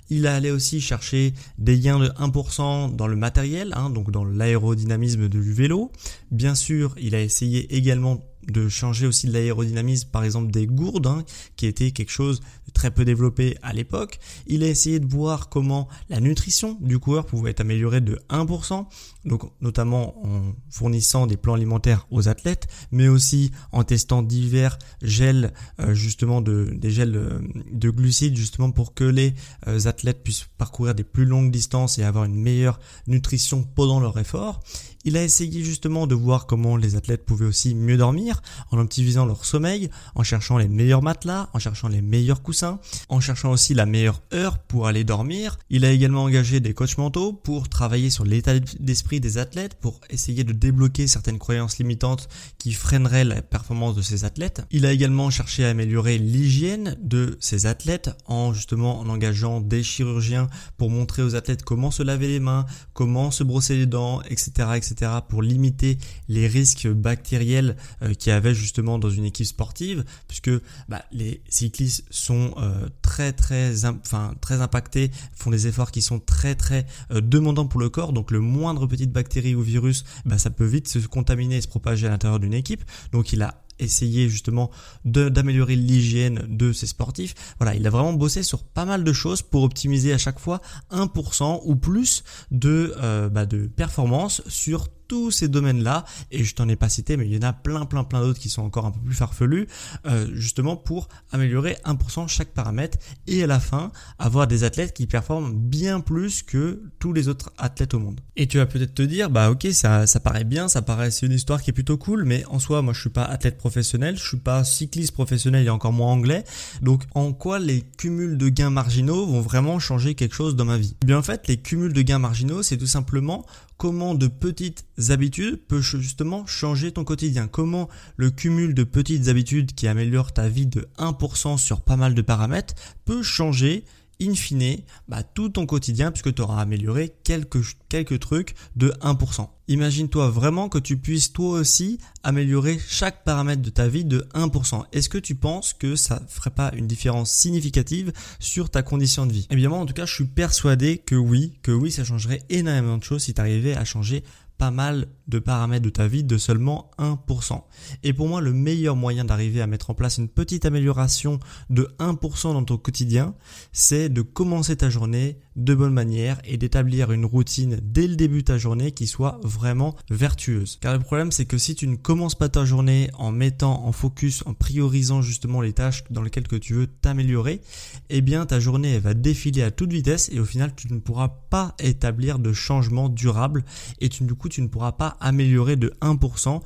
Il 0.10 0.27
allait 0.27 0.51
aussi 0.51 0.81
chercher 0.81 1.33
des 1.57 1.80
gains 1.80 2.00
de 2.00 2.10
1% 2.10 2.95
dans 2.95 3.07
le 3.07 3.16
matériel, 3.16 3.74
hein, 3.75 3.89
donc 3.89 4.12
dans 4.12 4.25
l'aérodynamisme 4.25 5.27
du 5.27 5.54
vélo. 5.54 5.92
Bien 6.31 6.56
sûr, 6.56 6.95
il 7.00 7.16
a 7.16 7.22
essayé 7.22 7.75
également 7.75 8.24
de 8.47 8.69
changer 8.69 9.07
aussi 9.07 9.27
de 9.27 9.33
l'aérodynamisme, 9.33 10.09
par 10.09 10.24
exemple 10.24 10.51
des 10.51 10.68
gourdes, 10.68 11.07
hein, 11.07 11.24
qui 11.56 11.65
était 11.68 11.92
quelque 11.92 12.12
chose 12.12 12.42
de 12.68 12.71
très 12.71 12.92
peu 12.92 13.06
développé 13.06 13.57
à 13.62 13.74
l'époque. 13.74 14.19
Il 14.47 14.63
a 14.63 14.68
essayé 14.68 15.00
de 15.00 15.07
voir 15.07 15.50
comment 15.50 15.88
la 16.09 16.19
nutrition 16.19 16.77
du 16.81 17.00
coureur 17.00 17.25
pouvait 17.25 17.51
être 17.51 17.62
améliorée 17.62 18.01
de 18.01 18.19
1%, 18.30 18.86
donc 19.25 19.51
notamment 19.62 20.25
en 20.25 20.53
fournissant 20.69 21.27
des 21.27 21.38
plans 21.38 21.53
alimentaires 21.53 22.07
aux 22.12 22.27
athlètes, 22.27 22.68
mais 22.92 23.07
aussi 23.07 23.51
en 23.71 23.83
testant 23.83 24.21
divers 24.21 24.77
gels, 25.01 25.53
euh, 25.80 25.94
justement 25.94 26.42
de, 26.42 26.71
des 26.75 26.92
gels 26.92 27.15
euh, 27.15 27.39
de 27.71 27.89
glucides, 27.89 28.38
justement 28.38 28.71
pour 28.71 28.94
que 28.94 29.03
les 29.03 29.33
euh, 29.68 29.86
athlètes 29.86 30.24
puissent 30.24 30.45
parcourir 30.57 30.95
des 30.95 31.03
plus 31.03 31.25
longues 31.25 31.51
distances 31.51 31.97
et 31.97 32.03
avoir 32.03 32.25
une 32.25 32.36
meilleure 32.36 32.80
nutrition 33.07 33.63
pendant 33.63 34.00
leur 34.00 34.18
effort. 34.19 34.62
Il 35.07 35.18
a 35.18 35.24
essayé 35.24 35.63
justement 35.63 36.07
de 36.07 36.16
voir 36.16 36.48
comment 36.48 36.78
les 36.78 36.96
athlètes 36.96 37.25
pouvaient 37.25 37.46
aussi 37.46 37.75
mieux 37.75 37.96
dormir 37.96 38.42
en 38.72 38.80
optimisant 38.80 39.28
leur 39.28 39.46
sommeil, 39.46 39.92
en 40.16 40.24
cherchant 40.24 40.57
les 40.57 40.68
meilleurs 40.68 41.04
matelas, 41.04 41.48
en 41.54 41.60
cherchant 41.60 41.90
les 41.90 42.02
meilleurs 42.02 42.42
coussins, 42.42 42.80
en 43.07 43.19
cherchant 43.19 43.52
aussi 43.52 43.75
la 43.75 43.86
meilleure 43.86 44.24
heure 44.34 44.57
pour 44.57 44.88
aller 44.88 45.04
dormir. 45.04 45.60
Il 45.69 45.86
a 45.86 45.92
également 45.92 46.24
engagé 46.24 46.60
des 46.60 46.74
coachs 46.74 46.98
mentaux 46.98 47.34
pour 47.34 47.69
travailler 47.69 48.10
sur 48.10 48.25
l'état 48.25 48.57
d'esprit 48.80 49.19
des 49.19 49.38
athlètes, 49.38 49.75
pour 49.75 50.02
essayer 50.10 50.44
de 50.44 50.54
débloquer 50.54 51.06
certaines 51.06 51.38
croyances 51.38 51.78
limitantes 51.78 52.28
qui 52.57 52.74
freineraient 52.74 53.25
la 53.25 53.44
performance 53.44 53.96
de 53.96 54.02
ces 54.02 54.25
athlètes. 54.25 54.63
Il 54.72 54.88
a 54.88 54.92
également 54.92 55.30
cherché 55.30 55.66
à 55.66 55.69
améliorer 55.69 56.18
l'hygiène 56.18 56.98
de 57.00 57.38
ces 57.40 57.68
athlètes 57.68 58.10
en 58.25 58.54
justement 58.54 59.00
en 59.00 59.07
engageant 59.10 59.62
des 59.62 59.84
chirurgiens 59.84 60.50
pour 60.78 60.90
montrer 60.90 61.22
aux 61.22 61.36
athlètes 61.36 61.62
comment 61.62 61.92
se 61.92 62.02
laver 62.02 62.28
les 62.28 62.40
mains, 62.40 62.66
comment 62.94 63.30
se 63.30 63.44
brosser 63.44 63.78
les 63.78 63.86
dents, 63.86 64.24
etc. 64.24 64.69
etc 64.75 64.94
pour 65.27 65.42
limiter 65.42 65.97
les 66.27 66.47
risques 66.47 66.88
bactériels 66.88 67.75
euh, 68.01 68.13
qu'il 68.13 68.31
y 68.31 68.33
avait 68.33 68.53
justement 68.56 69.00
dans 69.00 69.09
une 69.09 69.25
équipe 69.25 69.45
sportive, 69.45 70.03
puisque 70.27 70.51
bah, 70.89 71.03
les 71.12 71.42
cyclistes 71.50 72.06
sont 72.09 72.53
euh, 72.57 72.88
très 73.01 73.33
très 73.33 73.86
enfin 73.86 74.33
très 74.42 74.62
impactés, 74.62 75.12
font 75.33 75.51
des 75.51 75.68
efforts 75.68 75.92
qui 75.92 76.01
sont 76.01 76.19
très 76.19 76.56
très 76.56 76.86
euh, 77.12 77.21
demandants 77.21 77.68
pour 77.68 77.80
le 77.80 77.89
corps, 77.89 78.13
donc 78.13 78.31
le 78.31 78.39
moindre 78.39 78.88
petite 78.88 79.12
bactérie 79.12 79.56
ou 79.56 79.62
virus, 79.62 80.06
bah, 80.25 80.38
ça 80.38 80.50
peut 80.50 80.65
vite 80.65 80.88
se 80.88 81.00
contaminer 81.00 81.57
et 81.57 81.62
se 81.62 81.68
propager 81.68 82.07
à 82.07 82.09
l'intérieur 82.09 82.39
d'une 82.39 82.53
équipe. 82.53 82.83
Donc 83.12 83.33
il 83.33 83.42
a 83.42 83.64
essayer 83.80 84.30
justement 84.30 84.72
d'améliorer 85.04 85.75
l'hygiène 85.75 86.45
de 86.50 86.74
ses 86.74 86.88
sportifs. 86.88 87.33
Voilà, 87.60 87.75
il 87.75 87.86
a 87.86 87.89
vraiment 87.89 88.13
bossé 88.13 88.44
sur 88.44 88.63
pas 88.63 88.86
mal 88.86 89.04
de 89.04 89.13
choses 89.13 89.42
pour 89.42 89.63
optimiser 89.63 90.13
à 90.13 90.18
chaque 90.18 90.39
fois 90.39 90.62
1% 90.92 91.62
ou 91.63 91.75
plus 91.75 92.24
de, 92.51 92.94
euh, 92.98 93.30
bah 93.30 93.45
de 93.45 93.68
performance 93.68 94.42
sur 94.48 94.88
tous 95.07 95.31
ces 95.31 95.48
domaines-là, 95.48 96.06
et 96.31 96.44
je 96.44 96.56
t'en 96.56 96.68
ai 96.69 96.75
pas 96.75 96.90
cité, 96.90 97.18
mais 97.18 97.25
il 97.25 97.34
y 97.34 97.38
en 97.38 97.48
a 97.48 97.54
plein, 97.54 97.86
plein, 97.86 98.04
plein 98.04 98.22
d'autres 98.22 98.40
qui 98.40 98.50
sont 98.50 98.63
encore 98.63 98.86
un 98.86 98.92
peu 98.92 99.00
plus 99.00 99.16
farfelus, 99.16 99.68
euh, 100.06 100.28
justement 100.34 100.75
pour 100.75 101.07
améliorer 101.31 101.78
1% 101.86 102.28
chaque 102.28 102.50
paramètre, 102.50 102.98
et 103.28 103.44
à 103.44 103.48
la 103.48 103.60
fin, 103.60 103.92
avoir 104.19 104.48
des 104.48 104.63
athlètes 104.63 104.94
qui 104.94 105.07
performent 105.07 105.54
bien 105.54 106.00
plus 106.00 106.44
que 106.44 106.81
tous 107.00 107.13
les 107.13 107.28
autres 107.28 107.52
athlètes 107.57 107.94
au 107.94 108.00
monde. 108.00 108.19
Et 108.36 108.48
tu 108.48 108.57
vas 108.57 108.66
peut-être 108.66 108.94
te 108.94 109.02
dire, 109.02 109.30
bah 109.30 109.50
ok, 109.50 109.68
ça, 109.72 110.07
ça 110.07 110.19
paraît 110.19 110.44
bien, 110.44 110.68
ça 110.68 110.81
paraît, 110.81 111.12
c'est 111.12 111.25
une 111.25 111.31
histoire 111.31 111.62
qui 111.62 111.69
est 111.69 111.74
plutôt 111.74 111.98
cool, 111.98 112.25
mais 112.25 112.44
en 112.46 112.60
soi, 112.60 112.81
moi 112.81 112.94
je 112.94 113.02
suis 113.02 113.10
pas 113.10 113.24
athlète 113.24 113.57
professionnel, 113.57 114.18
je 114.18 114.28
suis 114.28 114.38
pas 114.38 114.63
cycliste 114.63 115.13
professionnel 115.13 115.66
et 115.66 115.69
encore 115.69 115.94
moins 115.94 116.12
anglais. 116.12 116.44
Donc 116.81 117.04
en 117.13 117.34
quoi 117.34 117.60
les 117.60 117.81
cumuls 117.98 118.38
de 118.38 118.50
gains 118.50 118.69
marginaux 118.69 119.25
vont 119.25 119.42
vraiment 119.42 119.80
changer 119.80 120.16
quelque 120.16 120.36
chose 120.36 120.56
dans 120.56 120.66
ma 120.66 120.78
vie? 120.78 120.95
Eh 121.02 121.06
Bien 121.06 121.18
en 121.18 121.24
fait, 121.24 121.47
les 121.47 121.57
cumuls 121.57 121.94
de 121.94 122.02
gains 122.02 122.19
marginaux, 122.19 122.64
c'est 122.64 122.78
tout 122.78 122.88
simplement 122.88 123.45
comment 123.77 124.15
de 124.15 124.27
petites 124.27 124.85
habitudes 125.09 125.65
peuvent 125.67 125.81
justement 125.81 126.45
changer 126.45 126.91
ton 126.91 127.03
quotidien? 127.03 127.47
Comment 127.47 127.89
le 128.15 128.31
cumul 128.31 128.73
de 128.73 128.83
petites 128.83 129.27
habitudes 129.27 129.73
qui 129.73 129.87
améliorent 129.87 130.33
ta 130.33 130.47
vie 130.47 130.67
de 130.67 130.87
1% 130.97 131.57
sur 131.57 131.81
pas 131.81 131.95
mal 131.95 132.13
de 132.13 132.21
paramètres 132.21 132.73
peut 133.05 133.23
changer 133.23 133.83
in 134.22 134.34
fine, 134.36 134.81
bah, 135.07 135.24
tout 135.24 135.50
ton 135.50 135.66
quotidien 135.66 136.12
puisque 136.12 136.34
tu 136.34 136.42
auras 136.42 136.62
amélioré 136.62 137.14
quelques, 137.24 137.60
quelques 137.90 138.19
trucs 138.19 138.56
de 138.76 138.90
1%. 139.02 139.50
Imagine-toi 139.68 140.30
vraiment 140.30 140.69
que 140.69 140.78
tu 140.78 140.98
puisses 140.98 141.34
toi 141.34 141.60
aussi 141.60 142.00
améliorer 142.24 142.80
chaque 142.88 143.24
paramètre 143.24 143.64
de 143.64 143.72
ta 143.72 143.88
vie 143.88 144.06
de 144.06 144.28
1%. 144.36 144.84
Est-ce 144.92 145.10
que 145.10 145.18
tu 145.18 145.34
penses 145.34 145.74
que 145.74 145.95
ça 145.95 146.22
ferait 146.28 146.52
pas 146.52 146.72
une 146.76 146.86
différence 146.86 147.31
significative 147.31 148.14
sur 148.40 148.69
ta 148.69 148.84
condition 148.84 149.26
de 149.26 149.34
vie? 149.34 149.48
Évidemment, 149.50 149.81
en 149.81 149.88
tout 149.88 149.95
cas, 149.95 150.06
je 150.06 150.14
suis 150.14 150.26
persuadé 150.26 151.00
que 151.00 151.16
oui, 151.16 151.57
que 151.64 151.72
oui, 151.72 151.92
ça 151.92 152.04
changerait 152.04 152.44
énormément 152.50 152.98
de 152.98 153.04
choses 153.04 153.24
si 153.24 153.34
tu 153.34 153.42
arrivais 153.42 153.76
à 153.76 153.86
changer 153.86 154.24
pas 154.57 154.71
mal 154.71 155.07
de 155.28 155.40
paramètres 155.40 155.83
de 155.83 155.90
ta 155.90 156.07
vie 156.07 156.24
de 156.24 156.38
seulement 156.38 156.92
1%. 156.97 157.62
Et 158.04 158.14
pour 158.14 158.28
moi, 158.28 158.42
le 158.42 158.54
meilleur 158.54 158.95
moyen 158.95 159.26
d'arriver 159.26 159.62
à 159.62 159.68
mettre 159.68 159.90
en 159.90 159.94
place 159.94 160.18
une 160.18 160.30
petite 160.30 160.66
amélioration 160.66 161.40
de 161.69 161.94
1% 162.00 162.54
dans 162.54 162.64
ton 162.64 162.78
quotidien, 162.78 163.35
c'est 163.71 164.09
de 164.09 164.21
commencer 164.21 164.78
ta 164.78 164.90
journée 164.90 165.40
de 165.56 165.74
bonne 165.74 165.94
manière 165.94 166.40
et 166.44 166.57
d'établir 166.57 167.12
une 167.12 167.26
routine 167.26 167.80
dès 167.81 168.07
le 168.07 168.16
début 168.16 168.40
de 168.40 168.45
ta 168.45 168.57
journée 168.57 168.92
qui 168.92 169.07
soit 169.07 169.40
vraiment 169.44 169.95
vertueuse. 170.09 170.78
Car 170.81 170.94
le 170.94 171.00
problème, 171.00 171.31
c'est 171.31 171.45
que 171.45 171.57
si 171.57 171.76
tu 171.76 171.88
ne 171.88 171.95
commences 171.95 172.35
pas 172.35 172.50
ta 172.50 172.66
journée 172.66 173.09
en 173.18 173.31
mettant 173.31 173.85
en 173.85 173.92
focus, 173.92 174.44
en 174.45 174.54
priorisant 174.54 175.21
justement 175.21 175.62
les 175.62 175.74
tâches 175.74 176.04
dans 176.09 176.21
lesquelles 176.21 176.47
que 176.47 176.56
tu 176.56 176.74
veux 176.74 176.88
t'améliorer, 176.88 177.62
eh 178.09 178.21
bien 178.21 178.45
ta 178.45 178.59
journée 178.59 179.00
va 179.00 179.14
défiler 179.14 179.62
à 179.62 179.71
toute 179.71 179.92
vitesse 179.92 180.30
et 180.31 180.40
au 180.40 180.45
final, 180.45 180.74
tu 180.76 180.92
ne 180.94 181.00
pourras 181.00 181.30
pas 181.50 181.76
établir 181.80 182.40
de 182.40 182.54
changement 182.54 183.09
durable 183.09 183.64
et 184.02 184.09
du 184.09 184.35
coup, 184.35 184.50
tu 184.50 184.62
ne 184.62 184.68
pourras 184.68 184.94
pas 184.94 185.18
améliorer 185.19 185.76
de 185.76 185.94
1% 186.02 186.62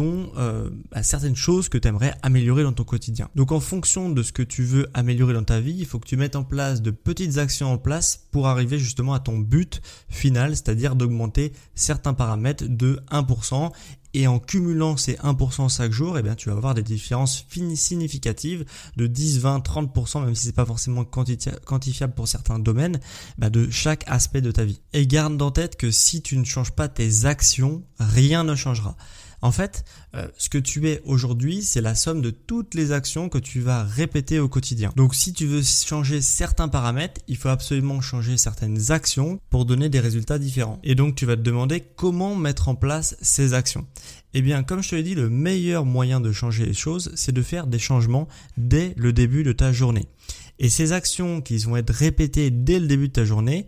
euh, 0.00 0.70
à 0.92 1.02
certaines 1.02 1.36
choses 1.36 1.68
que 1.68 1.78
tu 1.78 1.88
aimerais 1.88 2.14
améliorer 2.22 2.62
dans 2.62 2.72
ton 2.72 2.84
quotidien. 2.84 3.28
Donc 3.34 3.52
en 3.52 3.60
fonction 3.60 4.10
de 4.10 4.22
ce 4.22 4.32
que 4.32 4.42
tu 4.42 4.62
veux 4.62 4.88
améliorer 4.94 5.34
dans 5.34 5.44
ta 5.44 5.60
vie, 5.60 5.74
il 5.78 5.86
faut 5.86 5.98
que 5.98 6.06
tu 6.06 6.16
mettes 6.16 6.36
en 6.36 6.44
place 6.44 6.82
de 6.82 6.90
petites 6.90 7.38
actions 7.38 7.72
en 7.72 7.78
place 7.78 8.26
pour 8.30 8.46
arriver 8.46 8.78
justement 8.78 9.14
à 9.14 9.20
ton 9.20 9.38
but 9.38 9.80
final, 10.08 10.56
c'est-à-dire 10.56 10.96
d'augmenter 10.96 11.52
certains 11.74 12.14
paramètres 12.14 12.64
de 12.68 13.00
1% 13.10 13.72
et 14.14 14.26
en 14.26 14.38
cumulant 14.38 14.96
ces 14.96 15.14
1% 15.14 15.74
chaque 15.74 15.92
jour, 15.92 16.18
eh 16.18 16.22
bien, 16.22 16.34
tu 16.34 16.48
vas 16.48 16.56
avoir 16.56 16.74
des 16.74 16.82
différences 16.82 17.44
significatives 17.74 18.64
de 18.96 19.06
10, 19.06 19.40
20, 19.40 19.58
30%, 19.58 20.24
même 20.24 20.34
si 20.34 20.46
c'est 20.46 20.52
pas 20.52 20.64
forcément 20.64 21.04
quantifiable 21.04 22.14
pour 22.14 22.26
certains 22.26 22.58
domaines, 22.58 23.00
bah, 23.36 23.50
de 23.50 23.68
chaque 23.70 24.04
aspect 24.06 24.40
de 24.40 24.50
ta 24.50 24.64
vie. 24.64 24.80
Et 24.92 25.06
garde 25.06 25.40
en 25.42 25.50
tête 25.50 25.76
que 25.76 25.90
si 25.90 26.22
tu 26.22 26.38
ne 26.38 26.44
changes 26.44 26.72
pas 26.72 26.88
tes 26.88 27.26
actions, 27.26 27.82
rien 27.98 28.44
ne 28.44 28.54
changera. 28.54 28.96
En 29.40 29.52
fait, 29.52 29.84
euh, 30.14 30.26
ce 30.36 30.48
que 30.48 30.58
tu 30.58 30.88
es 30.88 31.00
aujourd'hui, 31.04 31.62
c'est 31.62 31.80
la 31.80 31.94
somme 31.94 32.22
de 32.22 32.30
toutes 32.30 32.74
les 32.74 32.92
actions 32.92 33.28
que 33.28 33.38
tu 33.38 33.60
vas 33.60 33.84
répéter 33.84 34.40
au 34.40 34.48
quotidien. 34.48 34.92
Donc 34.96 35.14
si 35.14 35.32
tu 35.32 35.46
veux 35.46 35.62
changer 35.62 36.20
certains 36.20 36.68
paramètres, 36.68 37.20
il 37.28 37.36
faut 37.36 37.48
absolument 37.48 38.00
changer 38.00 38.36
certaines 38.36 38.90
actions 38.90 39.38
pour 39.50 39.64
donner 39.64 39.88
des 39.88 40.00
résultats 40.00 40.38
différents. 40.38 40.80
Et 40.82 40.94
donc 40.94 41.14
tu 41.14 41.24
vas 41.24 41.36
te 41.36 41.42
demander 41.42 41.80
comment 41.80 42.34
mettre 42.34 42.68
en 42.68 42.74
place 42.74 43.16
ces 43.20 43.54
actions. 43.54 43.86
Eh 44.34 44.42
bien, 44.42 44.62
comme 44.62 44.82
je 44.82 44.90
te 44.90 44.94
l'ai 44.94 45.02
dit, 45.02 45.14
le 45.14 45.30
meilleur 45.30 45.84
moyen 45.84 46.20
de 46.20 46.32
changer 46.32 46.66
les 46.66 46.74
choses, 46.74 47.12
c'est 47.14 47.32
de 47.32 47.42
faire 47.42 47.66
des 47.66 47.78
changements 47.78 48.28
dès 48.56 48.92
le 48.96 49.12
début 49.12 49.42
de 49.42 49.52
ta 49.52 49.72
journée. 49.72 50.08
Et 50.58 50.68
ces 50.68 50.92
actions 50.92 51.40
qui 51.40 51.56
vont 51.58 51.76
être 51.76 51.94
répétées 51.94 52.50
dès 52.50 52.80
le 52.80 52.86
début 52.86 53.08
de 53.08 53.12
ta 53.12 53.24
journée, 53.24 53.66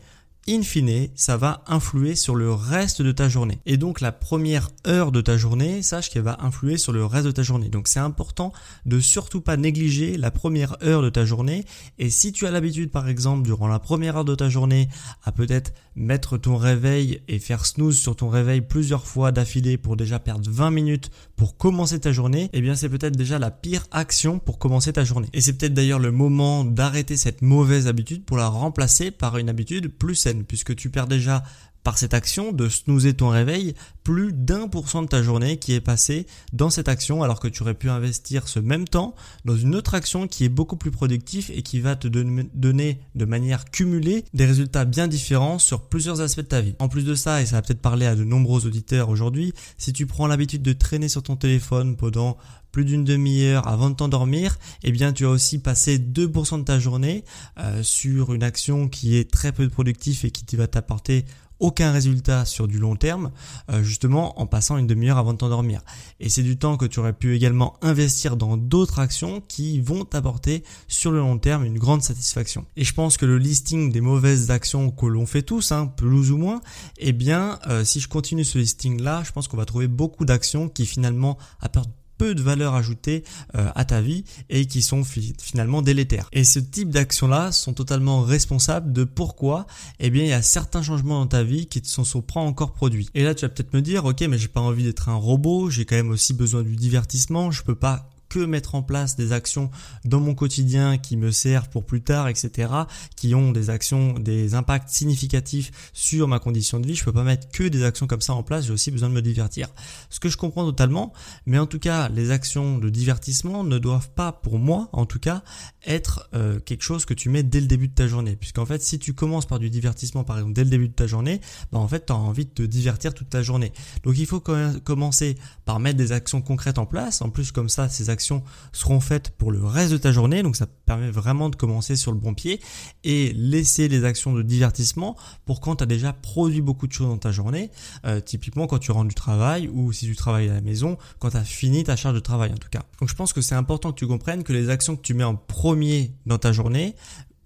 in 0.50 0.62
fine, 0.62 1.08
ça 1.14 1.36
va 1.36 1.62
influer 1.68 2.16
sur 2.16 2.34
le 2.34 2.52
reste 2.52 3.02
de 3.02 3.12
ta 3.12 3.28
journée. 3.28 3.60
Et 3.66 3.76
donc 3.76 4.00
la 4.00 4.10
première 4.10 4.70
heure 4.86 5.12
de 5.12 5.20
ta 5.20 5.36
journée, 5.36 5.82
sache 5.82 6.10
qu'elle 6.10 6.22
va 6.22 6.38
influer 6.40 6.76
sur 6.76 6.92
le 6.92 7.04
reste 7.04 7.26
de 7.26 7.30
ta 7.30 7.42
journée. 7.42 7.68
Donc 7.68 7.86
c'est 7.86 8.00
important 8.00 8.52
de 8.84 8.98
surtout 8.98 9.40
pas 9.40 9.56
négliger 9.56 10.16
la 10.16 10.30
première 10.30 10.76
heure 10.82 11.02
de 11.02 11.08
ta 11.08 11.24
journée. 11.24 11.64
Et 11.98 12.10
si 12.10 12.32
tu 12.32 12.46
as 12.46 12.50
l'habitude, 12.50 12.90
par 12.90 13.08
exemple, 13.08 13.42
durant 13.42 13.68
la 13.68 13.78
première 13.78 14.16
heure 14.16 14.24
de 14.24 14.34
ta 14.34 14.48
journée, 14.48 14.88
à 15.24 15.30
peut-être 15.30 15.72
mettre 15.94 16.38
ton 16.38 16.56
réveil 16.56 17.22
et 17.28 17.38
faire 17.38 17.66
snooze 17.66 17.98
sur 17.98 18.16
ton 18.16 18.28
réveil 18.28 18.60
plusieurs 18.60 19.06
fois 19.06 19.32
d'affilée 19.32 19.76
pour 19.76 19.96
déjà 19.96 20.18
perdre 20.18 20.48
20 20.50 20.70
minutes 20.70 21.10
pour 21.36 21.56
commencer 21.56 21.98
ta 22.00 22.12
journée, 22.12 22.50
eh 22.52 22.60
bien 22.60 22.74
c'est 22.74 22.88
peut-être 22.88 23.16
déjà 23.16 23.38
la 23.38 23.50
pire 23.50 23.86
action 23.90 24.38
pour 24.38 24.58
commencer 24.58 24.92
ta 24.92 25.04
journée. 25.04 25.28
Et 25.32 25.40
c'est 25.40 25.54
peut-être 25.54 25.74
d'ailleurs 25.74 25.98
le 25.98 26.12
moment 26.12 26.64
d'arrêter 26.64 27.16
cette 27.16 27.42
mauvaise 27.42 27.86
habitude 27.86 28.24
pour 28.24 28.36
la 28.36 28.48
remplacer 28.48 29.10
par 29.10 29.38
une 29.38 29.48
habitude 29.48 29.88
plus 29.88 30.14
saine 30.14 30.44
puisque 30.44 30.76
tu 30.76 30.90
perds 30.90 31.08
déjà 31.08 31.42
par 31.82 31.98
cette 31.98 32.14
action 32.14 32.52
de 32.52 32.68
snoozer 32.68 33.14
ton 33.14 33.28
réveil 33.28 33.74
plus 34.04 34.32
d'un 34.32 34.68
pour 34.68 34.88
cent 34.88 35.02
de 35.02 35.08
ta 35.08 35.22
journée 35.22 35.58
qui 35.58 35.72
est 35.72 35.80
passée 35.80 36.26
dans 36.52 36.70
cette 36.70 36.88
action 36.88 37.22
alors 37.22 37.40
que 37.40 37.48
tu 37.48 37.62
aurais 37.62 37.74
pu 37.74 37.90
investir 37.90 38.48
ce 38.48 38.58
même 38.58 38.86
temps 38.86 39.14
dans 39.44 39.56
une 39.56 39.74
autre 39.74 39.94
action 39.94 40.26
qui 40.26 40.44
est 40.44 40.48
beaucoup 40.48 40.76
plus 40.76 40.90
productive 40.90 41.50
et 41.54 41.62
qui 41.62 41.80
va 41.80 41.96
te 41.96 42.08
donner 42.08 43.00
de 43.14 43.24
manière 43.24 43.64
cumulée 43.70 44.24
des 44.34 44.46
résultats 44.46 44.84
bien 44.84 45.08
différents 45.08 45.58
sur 45.58 45.82
plusieurs 45.82 46.20
aspects 46.20 46.40
de 46.40 46.46
ta 46.46 46.60
vie. 46.60 46.74
En 46.78 46.88
plus 46.88 47.04
de 47.04 47.14
ça, 47.14 47.40
et 47.42 47.46
ça 47.46 47.56
va 47.56 47.62
peut-être 47.62 47.80
parler 47.80 48.06
à 48.06 48.14
de 48.14 48.24
nombreux 48.24 48.66
auditeurs 48.66 49.08
aujourd'hui, 49.08 49.52
si 49.78 49.92
tu 49.92 50.06
prends 50.06 50.26
l'habitude 50.26 50.62
de 50.62 50.72
traîner 50.72 51.08
sur 51.08 51.22
ton 51.22 51.36
téléphone 51.36 51.96
pendant 51.96 52.36
plus 52.72 52.84
d'une 52.84 53.04
demi-heure 53.04 53.66
avant 53.66 53.90
de 53.90 53.96
t'endormir, 53.96 54.58
eh 54.82 54.92
bien 54.92 55.12
tu 55.12 55.24
as 55.24 55.30
aussi 55.30 55.58
passé 55.58 55.98
2% 55.98 56.60
de 56.60 56.64
ta 56.64 56.78
journée 56.78 57.24
euh, 57.58 57.82
sur 57.82 58.32
une 58.32 58.42
action 58.42 58.88
qui 58.88 59.16
est 59.16 59.30
très 59.30 59.52
peu 59.52 59.68
productive 59.68 60.24
et 60.24 60.30
qui 60.30 60.56
va 60.56 60.66
t'apporter 60.66 61.24
aucun 61.60 61.92
résultat 61.92 62.44
sur 62.44 62.66
du 62.66 62.78
long 62.78 62.96
terme, 62.96 63.30
euh, 63.70 63.82
justement 63.82 64.40
en 64.40 64.46
passant 64.46 64.76
une 64.76 64.86
demi-heure 64.86 65.18
avant 65.18 65.32
de 65.32 65.38
t'endormir. 65.38 65.82
Et 66.18 66.28
c'est 66.28 66.42
du 66.42 66.56
temps 66.56 66.76
que 66.76 66.86
tu 66.86 66.98
aurais 66.98 67.12
pu 67.12 67.34
également 67.36 67.76
investir 67.82 68.36
dans 68.36 68.56
d'autres 68.56 68.98
actions 68.98 69.42
qui 69.46 69.80
vont 69.80 70.04
t'apporter 70.04 70.64
sur 70.88 71.12
le 71.12 71.18
long 71.18 71.38
terme 71.38 71.64
une 71.64 71.78
grande 71.78 72.02
satisfaction. 72.02 72.66
Et 72.76 72.84
je 72.84 72.94
pense 72.94 73.16
que 73.16 73.26
le 73.26 73.38
listing 73.38 73.92
des 73.92 74.00
mauvaises 74.00 74.50
actions 74.50 74.90
que 74.90 75.06
l'on 75.06 75.26
fait 75.26 75.42
tous, 75.42 75.72
hein, 75.72 75.86
plus 75.86 76.30
ou 76.32 76.36
moins, 76.36 76.60
eh 76.98 77.12
bien, 77.12 77.58
euh, 77.68 77.84
si 77.84 78.00
je 78.00 78.08
continue 78.08 78.44
ce 78.44 78.58
listing 78.58 79.00
là, 79.00 79.22
je 79.24 79.32
pense 79.32 79.48
qu'on 79.48 79.56
va 79.56 79.64
trouver 79.64 79.88
beaucoup 79.88 80.24
d'actions 80.24 80.68
qui 80.68 80.86
finalement 80.86 81.38
apportent 81.60 81.90
peu 82.20 82.34
de 82.34 82.42
valeur 82.42 82.74
ajoutée 82.74 83.24
euh, 83.56 83.70
à 83.74 83.86
ta 83.86 84.02
vie 84.02 84.24
et 84.50 84.66
qui 84.66 84.82
sont 84.82 85.04
finalement 85.04 85.80
délétères. 85.80 86.28
Et 86.34 86.44
ce 86.44 86.58
type 86.58 86.90
d'actions-là 86.90 87.50
sont 87.50 87.72
totalement 87.72 88.20
responsables 88.20 88.92
de 88.92 89.04
pourquoi, 89.04 89.66
eh 90.00 90.10
bien, 90.10 90.24
il 90.24 90.28
y 90.28 90.34
a 90.34 90.42
certains 90.42 90.82
changements 90.82 91.20
dans 91.20 91.28
ta 91.28 91.42
vie 91.42 91.64
qui 91.64 91.80
ne 91.80 91.86
sont 91.86 92.04
encore 92.34 92.74
produits. 92.74 93.08
Et 93.14 93.24
là, 93.24 93.34
tu 93.34 93.46
vas 93.46 93.48
peut-être 93.48 93.72
me 93.72 93.80
dire, 93.80 94.04
ok, 94.04 94.20
mais 94.28 94.36
j'ai 94.36 94.48
pas 94.48 94.60
envie 94.60 94.84
d'être 94.84 95.08
un 95.08 95.14
robot, 95.14 95.70
j'ai 95.70 95.86
quand 95.86 95.96
même 95.96 96.10
aussi 96.10 96.34
besoin 96.34 96.62
du 96.62 96.76
divertissement, 96.76 97.50
je 97.50 97.62
peux 97.62 97.74
pas 97.74 98.09
que 98.30 98.38
mettre 98.38 98.74
en 98.74 98.82
place 98.82 99.16
des 99.16 99.32
actions 99.32 99.70
dans 100.06 100.20
mon 100.20 100.34
quotidien 100.34 100.96
qui 100.96 101.18
me 101.18 101.30
servent 101.32 101.68
pour 101.68 101.84
plus 101.84 102.00
tard, 102.00 102.28
etc., 102.28 102.72
qui 103.16 103.34
ont 103.34 103.52
des 103.52 103.68
actions, 103.68 104.14
des 104.14 104.54
impacts 104.54 104.88
significatifs 104.88 105.90
sur 105.92 106.28
ma 106.28 106.38
condition 106.38 106.80
de 106.80 106.86
vie. 106.86 106.94
Je 106.94 107.04
peux 107.04 107.12
pas 107.12 107.24
mettre 107.24 107.50
que 107.50 107.64
des 107.64 107.82
actions 107.84 108.06
comme 108.06 108.20
ça 108.22 108.32
en 108.32 108.42
place. 108.42 108.64
J'ai 108.66 108.72
aussi 108.72 108.90
besoin 108.90 109.08
de 109.08 109.14
me 109.14 109.20
divertir. 109.20 109.68
Ce 110.08 110.20
que 110.20 110.28
je 110.28 110.36
comprends 110.36 110.64
totalement, 110.64 111.12
mais 111.44 111.58
en 111.58 111.66
tout 111.66 111.80
cas, 111.80 112.08
les 112.08 112.30
actions 112.30 112.78
de 112.78 112.88
divertissement 112.88 113.64
ne 113.64 113.78
doivent 113.78 114.10
pas, 114.10 114.32
pour 114.32 114.58
moi, 114.58 114.88
en 114.92 115.06
tout 115.06 115.18
cas, 115.18 115.42
être 115.84 116.28
euh, 116.34 116.60
quelque 116.60 116.82
chose 116.82 117.04
que 117.04 117.14
tu 117.14 117.28
mets 117.28 117.42
dès 117.42 117.60
le 117.60 117.66
début 117.66 117.88
de 117.88 117.94
ta 117.94 118.06
journée. 118.06 118.36
Puisqu'en 118.36 118.66
fait, 118.66 118.80
si 118.82 119.00
tu 119.00 119.12
commences 119.12 119.46
par 119.46 119.58
du 119.58 119.70
divertissement, 119.70 120.22
par 120.22 120.36
exemple, 120.38 120.54
dès 120.54 120.64
le 120.64 120.70
début 120.70 120.88
de 120.88 120.94
ta 120.94 121.08
journée, 121.08 121.40
bah 121.72 121.78
en 121.78 121.88
fait, 121.88 122.06
tu 122.06 122.12
as 122.12 122.16
envie 122.16 122.46
de 122.46 122.50
te 122.50 122.62
divertir 122.62 123.12
toute 123.12 123.30
ta 123.30 123.42
journée. 123.42 123.72
Donc, 124.04 124.16
il 124.16 124.26
faut 124.26 124.40
commencer 124.40 125.36
par 125.64 125.80
mettre 125.80 125.98
des 125.98 126.12
actions 126.12 126.42
concrètes 126.42 126.78
en 126.78 126.86
place. 126.86 127.22
En 127.22 127.30
plus, 127.30 127.50
comme 127.50 127.68
ça, 127.68 127.88
ces 127.88 128.08
actions 128.08 128.19
seront 128.20 129.00
faites 129.00 129.30
pour 129.30 129.50
le 129.50 129.64
reste 129.64 129.92
de 129.92 129.98
ta 129.98 130.12
journée, 130.12 130.42
donc 130.42 130.56
ça 130.56 130.66
permet 130.66 131.10
vraiment 131.10 131.48
de 131.48 131.56
commencer 131.56 131.96
sur 131.96 132.12
le 132.12 132.18
bon 132.18 132.34
pied 132.34 132.60
et 133.04 133.32
laisser 133.34 133.88
les 133.88 134.04
actions 134.04 134.32
de 134.32 134.42
divertissement 134.42 135.16
pour 135.44 135.60
quand 135.60 135.76
tu 135.76 135.84
as 135.84 135.86
déjà 135.86 136.12
produit 136.12 136.60
beaucoup 136.60 136.86
de 136.86 136.92
choses 136.92 137.08
dans 137.08 137.18
ta 137.18 137.32
journée, 137.32 137.70
euh, 138.04 138.20
typiquement 138.20 138.66
quand 138.66 138.78
tu 138.78 138.92
rentres 138.92 139.08
du 139.08 139.14
travail 139.14 139.68
ou 139.68 139.92
si 139.92 140.06
tu 140.06 140.16
travailles 140.16 140.48
à 140.48 140.54
la 140.54 140.60
maison, 140.60 140.98
quand 141.18 141.30
tu 141.30 141.36
as 141.36 141.44
fini 141.44 141.84
ta 141.84 141.96
charge 141.96 142.14
de 142.14 142.20
travail 142.20 142.52
en 142.52 142.58
tout 142.58 142.68
cas. 142.70 142.82
Donc 143.00 143.08
je 143.08 143.14
pense 143.14 143.32
que 143.32 143.40
c'est 143.40 143.54
important 143.54 143.92
que 143.92 143.98
tu 143.98 144.06
comprennes 144.06 144.42
que 144.42 144.52
les 144.52 144.70
actions 144.70 144.96
que 144.96 145.02
tu 145.02 145.14
mets 145.14 145.24
en 145.24 145.36
premier 145.36 146.12
dans 146.26 146.38
ta 146.38 146.52
journée 146.52 146.94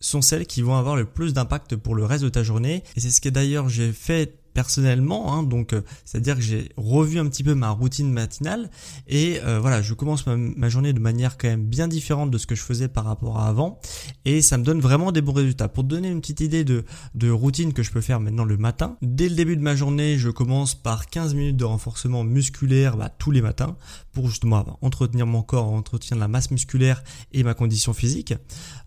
sont 0.00 0.23
celles 0.23 0.47
qui 0.47 0.62
vont 0.62 0.76
avoir 0.76 0.97
le 0.97 1.07
plus 1.07 1.33
d'impact 1.33 1.76
pour 1.76 1.95
le 1.95 2.04
reste 2.04 2.25
de 2.25 2.28
ta 2.28 2.43
journée. 2.43 2.83
Et 2.97 3.00
c'est 3.00 3.11
ce 3.11 3.21
que 3.21 3.28
d'ailleurs 3.28 3.69
j'ai 3.69 3.93
fait 3.93 4.43
personnellement. 4.54 5.34
Hein, 5.34 5.42
donc, 5.42 5.73
euh, 5.73 5.82
c'est-à-dire 6.04 6.37
que 6.37 6.42
j'ai 6.42 6.70
revu 6.76 7.18
un 7.18 7.26
petit 7.26 7.42
peu 7.42 7.54
ma 7.54 7.70
routine 7.70 8.11
matinale 8.11 8.70
et 9.08 9.40
euh, 9.42 9.58
voilà, 9.61 9.82
je 9.82 9.92
commence 9.92 10.25
ma, 10.26 10.68
journée 10.68 10.92
de 10.92 11.00
manière 11.00 11.37
quand 11.37 11.49
même 11.49 11.66
bien 11.66 11.88
différente 11.88 12.30
de 12.30 12.38
ce 12.38 12.46
que 12.46 12.54
je 12.54 12.62
faisais 12.62 12.88
par 12.88 13.04
rapport 13.04 13.38
à 13.38 13.49
avant 13.49 13.78
et 14.25 14.40
ça 14.40 14.56
me 14.56 14.64
donne 14.64 14.80
vraiment 14.80 15.12
des 15.12 15.20
bons 15.20 15.32
résultats. 15.32 15.68
Pour 15.68 15.82
te 15.82 15.88
donner 15.88 16.08
une 16.08 16.20
petite 16.20 16.40
idée 16.40 16.64
de, 16.64 16.84
routine 17.30 17.73
que 17.73 17.82
je 17.82 17.90
peux 17.90 18.00
faire 18.00 18.20
maintenant 18.20 18.44
le 18.44 18.56
matin, 18.56 18.96
dès 19.02 19.28
le 19.28 19.34
début 19.34 19.56
de 19.56 19.62
ma 19.62 19.75
journée, 19.75 20.16
je 20.18 20.30
commence 20.30 20.75
par 20.75 21.08
15 21.08 21.34
minutes 21.34 21.56
de 21.56 21.64
renforcement 21.64 22.23
musculaire 22.23 22.96
bah, 22.96 23.08
tous 23.08 23.32
les 23.32 23.42
matins 23.42 23.76
pour 24.12 24.28
justement 24.28 24.78
entretenir 24.80 25.26
mon 25.26 25.42
corps, 25.42 25.73
entretenir 25.73 26.20
la 26.20 26.28
masse 26.28 26.50
musculaire 26.52 27.02
et 27.32 27.42
ma 27.42 27.54
condition 27.54 27.92
physique. 27.92 28.34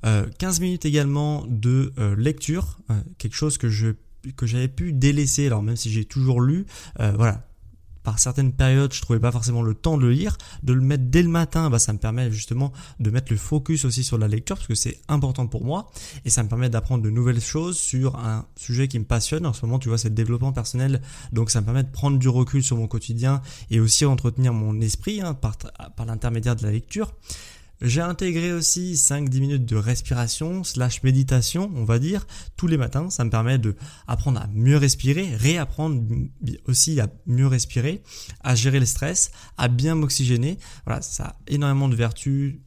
Euh, 0.06 0.26
15 0.40 0.62
minutes 0.62 0.86
également 0.86 1.46
de 1.48 1.94
euh, 1.98 2.16
lecture, 2.16 2.80
quelque 3.18 3.36
chose 3.36 3.58
que 3.58 3.68
je 3.68 3.92
que 4.36 4.46
j'avais 4.46 4.68
pu 4.68 4.94
délaisser. 4.94 5.48
Alors 5.48 5.64
même 5.64 5.76
si 5.76 5.92
j'ai 5.92 6.06
toujours 6.06 6.42
lu, 6.42 6.66
euh, 7.00 7.14
voilà, 7.16 7.48
par 8.08 8.20
certaines 8.20 8.54
périodes, 8.54 8.94
je 8.94 9.02
trouvais 9.02 9.20
pas 9.20 9.34
forcément 9.34 9.62
le 9.62 9.74
temps 9.74 9.98
de 9.98 10.04
le 10.04 10.12
lire, 10.14 10.38
de 10.64 10.72
le 10.72 10.80
mettre 10.80 11.04
dès 11.08 11.22
le 11.22 11.28
matin, 11.28 11.70
bah, 11.70 11.78
ça 11.78 11.92
me 11.92 11.98
permet 11.98 12.32
justement 12.32 12.72
de 13.02 13.10
mettre 13.10 13.34
le 13.34 13.38
focus 13.38 13.84
aussi 13.84 14.02
sur 14.02 14.18
la 14.18 14.30
lecture 14.30 14.56
parce 14.56 14.68
que 14.68 14.76
c'est 14.76 15.02
important 15.10 15.46
pour 15.46 15.66
moi 15.66 15.92
et 16.24 16.30
ça 16.30 16.42
me 16.42 16.48
permet 16.48 16.70
d'apprendre 16.70 17.04
de 17.04 17.10
nouvelles 17.10 17.42
choses 17.42 17.78
sur 17.78 18.16
un 18.16 18.46
sujet 18.56 18.88
qui 18.88 18.98
me 18.98 19.04
passionne. 19.04 19.46
En 19.46 19.52
ce 19.52 19.66
moment, 19.66 19.78
tu 19.78 19.90
vois, 19.90 19.98
c'est 19.98 20.08
le 20.08 20.16
développement 20.16 20.54
personnel, 20.54 21.02
donc 21.34 21.52
ça 21.52 21.60
me 21.60 21.66
permet 21.66 21.84
de 21.84 21.92
prendre 21.92 22.18
du 22.18 22.30
recul 22.30 22.64
sur 22.64 22.78
mon 22.78 22.88
quotidien 22.88 23.42
et 23.72 23.82
aussi 23.82 24.06
entretenir 24.06 24.54
mon 24.54 24.80
esprit 24.80 25.20
hein, 25.20 25.34
par, 25.34 25.58
par 25.58 26.06
l'intermédiaire 26.06 26.56
de 26.56 26.64
la 26.64 26.72
lecture. 26.72 27.14
J'ai 27.82 28.02
intégré 28.02 28.54
aussi 28.54 28.94
5-10 28.94 29.40
minutes 29.40 29.66
de 29.66 29.76
respiration 29.76 30.64
slash 30.64 31.04
méditation, 31.04 31.72
on 31.76 31.84
va 31.84 32.00
dire, 32.00 32.26
tous 32.56 32.68
les 32.68 32.78
matins. 32.78 33.10
Ça 33.10 33.24
me 33.24 33.30
permet 33.30 33.60
de 33.60 33.76
apprendre 34.08 34.42
à 34.42 34.48
mieux 34.54 34.78
respirer, 34.78 35.36
réapprendre 35.36 36.04
aussi 36.68 37.00
à 37.00 37.08
mieux 37.28 37.48
respirer, 37.48 38.02
à 38.44 38.56
gérer 38.56 38.80
le 38.80 38.86
stress, 38.86 39.32
à 39.58 39.68
bien 39.68 39.94
m'oxygéner. 39.96 40.58
Voilà, 40.86 41.02
ça 41.02 41.24
a 41.24 41.36
énormément 41.48 41.88
de 41.88 41.96
vertus 41.96 42.60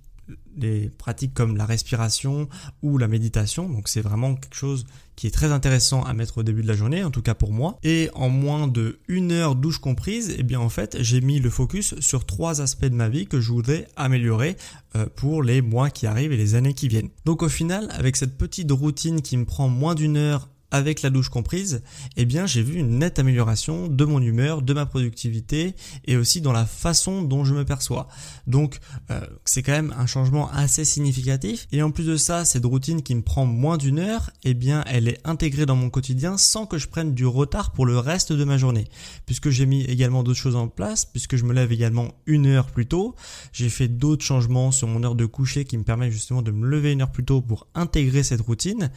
des 0.55 0.91
pratiques 0.99 1.35
comme 1.35 1.57
la 1.57 1.67
respiration 1.67 2.49
ou 2.83 2.99
la 2.99 3.09
méditation. 3.09 3.69
Donc 3.69 3.89
c'est 3.89 4.01
vraiment 4.01 4.35
quelque 4.35 4.57
chose 4.57 4.87
qui 5.17 5.27
est 5.27 5.31
très 5.31 5.53
intéressant 5.53 6.03
à 6.05 6.15
mettre 6.15 6.39
au 6.39 6.43
début 6.43 6.63
de 6.63 6.69
la 6.69 6.75
journée, 6.75 7.05
en 7.05 7.11
tout 7.11 7.23
cas 7.23 7.35
pour 7.35 7.53
moi. 7.53 7.79
Et 7.83 8.09
en 8.15 8.29
moins 8.29 8.69
de 8.69 8.99
une 9.07 9.33
heure 9.33 9.55
douche 9.55 9.79
comprise, 9.79 10.35
eh 10.39 10.43
bien 10.43 10.61
en 10.61 10.71
fait 10.71 10.97
j'ai 11.01 11.21
mis 11.21 11.41
le 11.41 11.51
focus 11.51 11.95
sur 12.01 12.25
trois 12.25 12.61
aspects 12.61 12.87
de 12.87 12.95
ma 12.95 13.09
vie 13.09 13.27
que 13.27 13.41
je 13.41 13.51
voudrais 13.51 13.87
améliorer 13.97 14.57
euh, 14.97 15.07
pour 15.17 15.43
les 15.43 15.63
mois 15.63 15.91
qui 15.91 16.07
arrivent 16.07 16.33
et 16.33 16.37
les 16.37 16.55
années 16.55 16.75
qui 16.75 16.89
viennent. 16.89 17.11
Donc 17.25 17.43
au 17.43 17.49
final, 17.49 17.89
avec 17.93 18.17
cette 18.17 18.37
petite 18.39 18.71
routine 18.71 19.23
qui 19.23 19.37
me 19.37 19.45
prend 19.45 19.69
moins 19.69 19.95
d'une 19.95 20.17
heure 20.17 20.49
avec 20.71 21.03
la 21.03 21.11
douche 21.11 21.29
comprise, 21.29 21.83
eh 22.17 22.25
bien 22.25 22.47
j'ai 22.47 22.63
vu 22.63 22.79
une 22.79 22.99
nette 22.99 23.19
amélioration 23.19 23.89
de 23.89 24.05
mon 24.05 24.21
humeur, 24.21 24.63
de 24.63 24.73
ma 24.73 24.87
productivité 24.87 25.75
et 26.07 26.17
aussi 26.17 26.41
dans 26.41 26.53
la 26.53 26.67
façon 26.67 27.23
dont 27.23 27.45
je 27.45 27.55
me 27.55 27.65
perçois. 27.65 28.09
Donc 28.47 28.79
euh, 29.11 29.21
c'est 29.45 29.63
quand 29.63 29.73
même 29.73 29.95
un 29.97 30.07
changement 30.07 30.51
assez 30.51 30.85
significatif 30.85 31.67
et 31.73 31.83
en 31.83 31.91
plus 31.91 32.05
de 32.05 32.17
ça, 32.17 32.45
cette 32.45 32.65
routine 32.65 33.03
qui 33.03 33.15
me 33.15 33.23
prend 33.23 33.47
moins 33.47 33.77
d'une 33.77 33.99
heure, 33.99 34.31
eh 34.45 34.55
bien 34.55 34.85
elle 34.87 35.09
est 35.09 35.21
intégrée 35.25 35.67
dans 35.67 35.77
mon 35.77 35.91
quotidien 35.91 36.37
sans 36.39 36.67
que 36.67 36.79
je 36.79 36.89
prenne 36.89 37.15
du 37.15 37.27
retard 37.27 37.73
pour 37.73 37.87
le 37.87 37.99
reste 37.99 38.33
de 38.33 38.45
ma 38.45 38.59
journée. 38.59 38.87
Puisque 39.27 39.51
j'ai 39.51 39.67
mis 39.67 39.83
également 39.85 40.23
d'autres 40.23 40.39
choses 40.39 40.57
en 40.57 40.69
place, 40.69 41.05
puisque 41.05 41.37
je 41.37 41.45
me 41.45 41.53
lève 41.53 41.73
également 41.73 42.09
une 42.27 42.47
heure 42.47 42.67
plus 42.67 42.87
tôt, 42.87 43.15
j'ai 43.53 43.69
fait 43.69 43.89
d'autres 43.89 44.25
changements 44.25 44.73
sur 44.73 44.89
mon 44.89 45.03
heure 45.05 45.15
de 45.15 45.27
coucher 45.27 45.65
qui 45.65 45.77
me 45.79 45.85
permet 45.85 46.11
justement 46.11 46.43
de 46.43 46.51
me 46.51 46.67
lever 46.67 46.93
une 46.93 47.03
heure 47.03 47.13
plus 47.13 47.25
tôt 47.25 47.41
pour 47.41 47.67
intégrer 47.75 48.23
cette 48.23 48.41
routine 48.41 48.91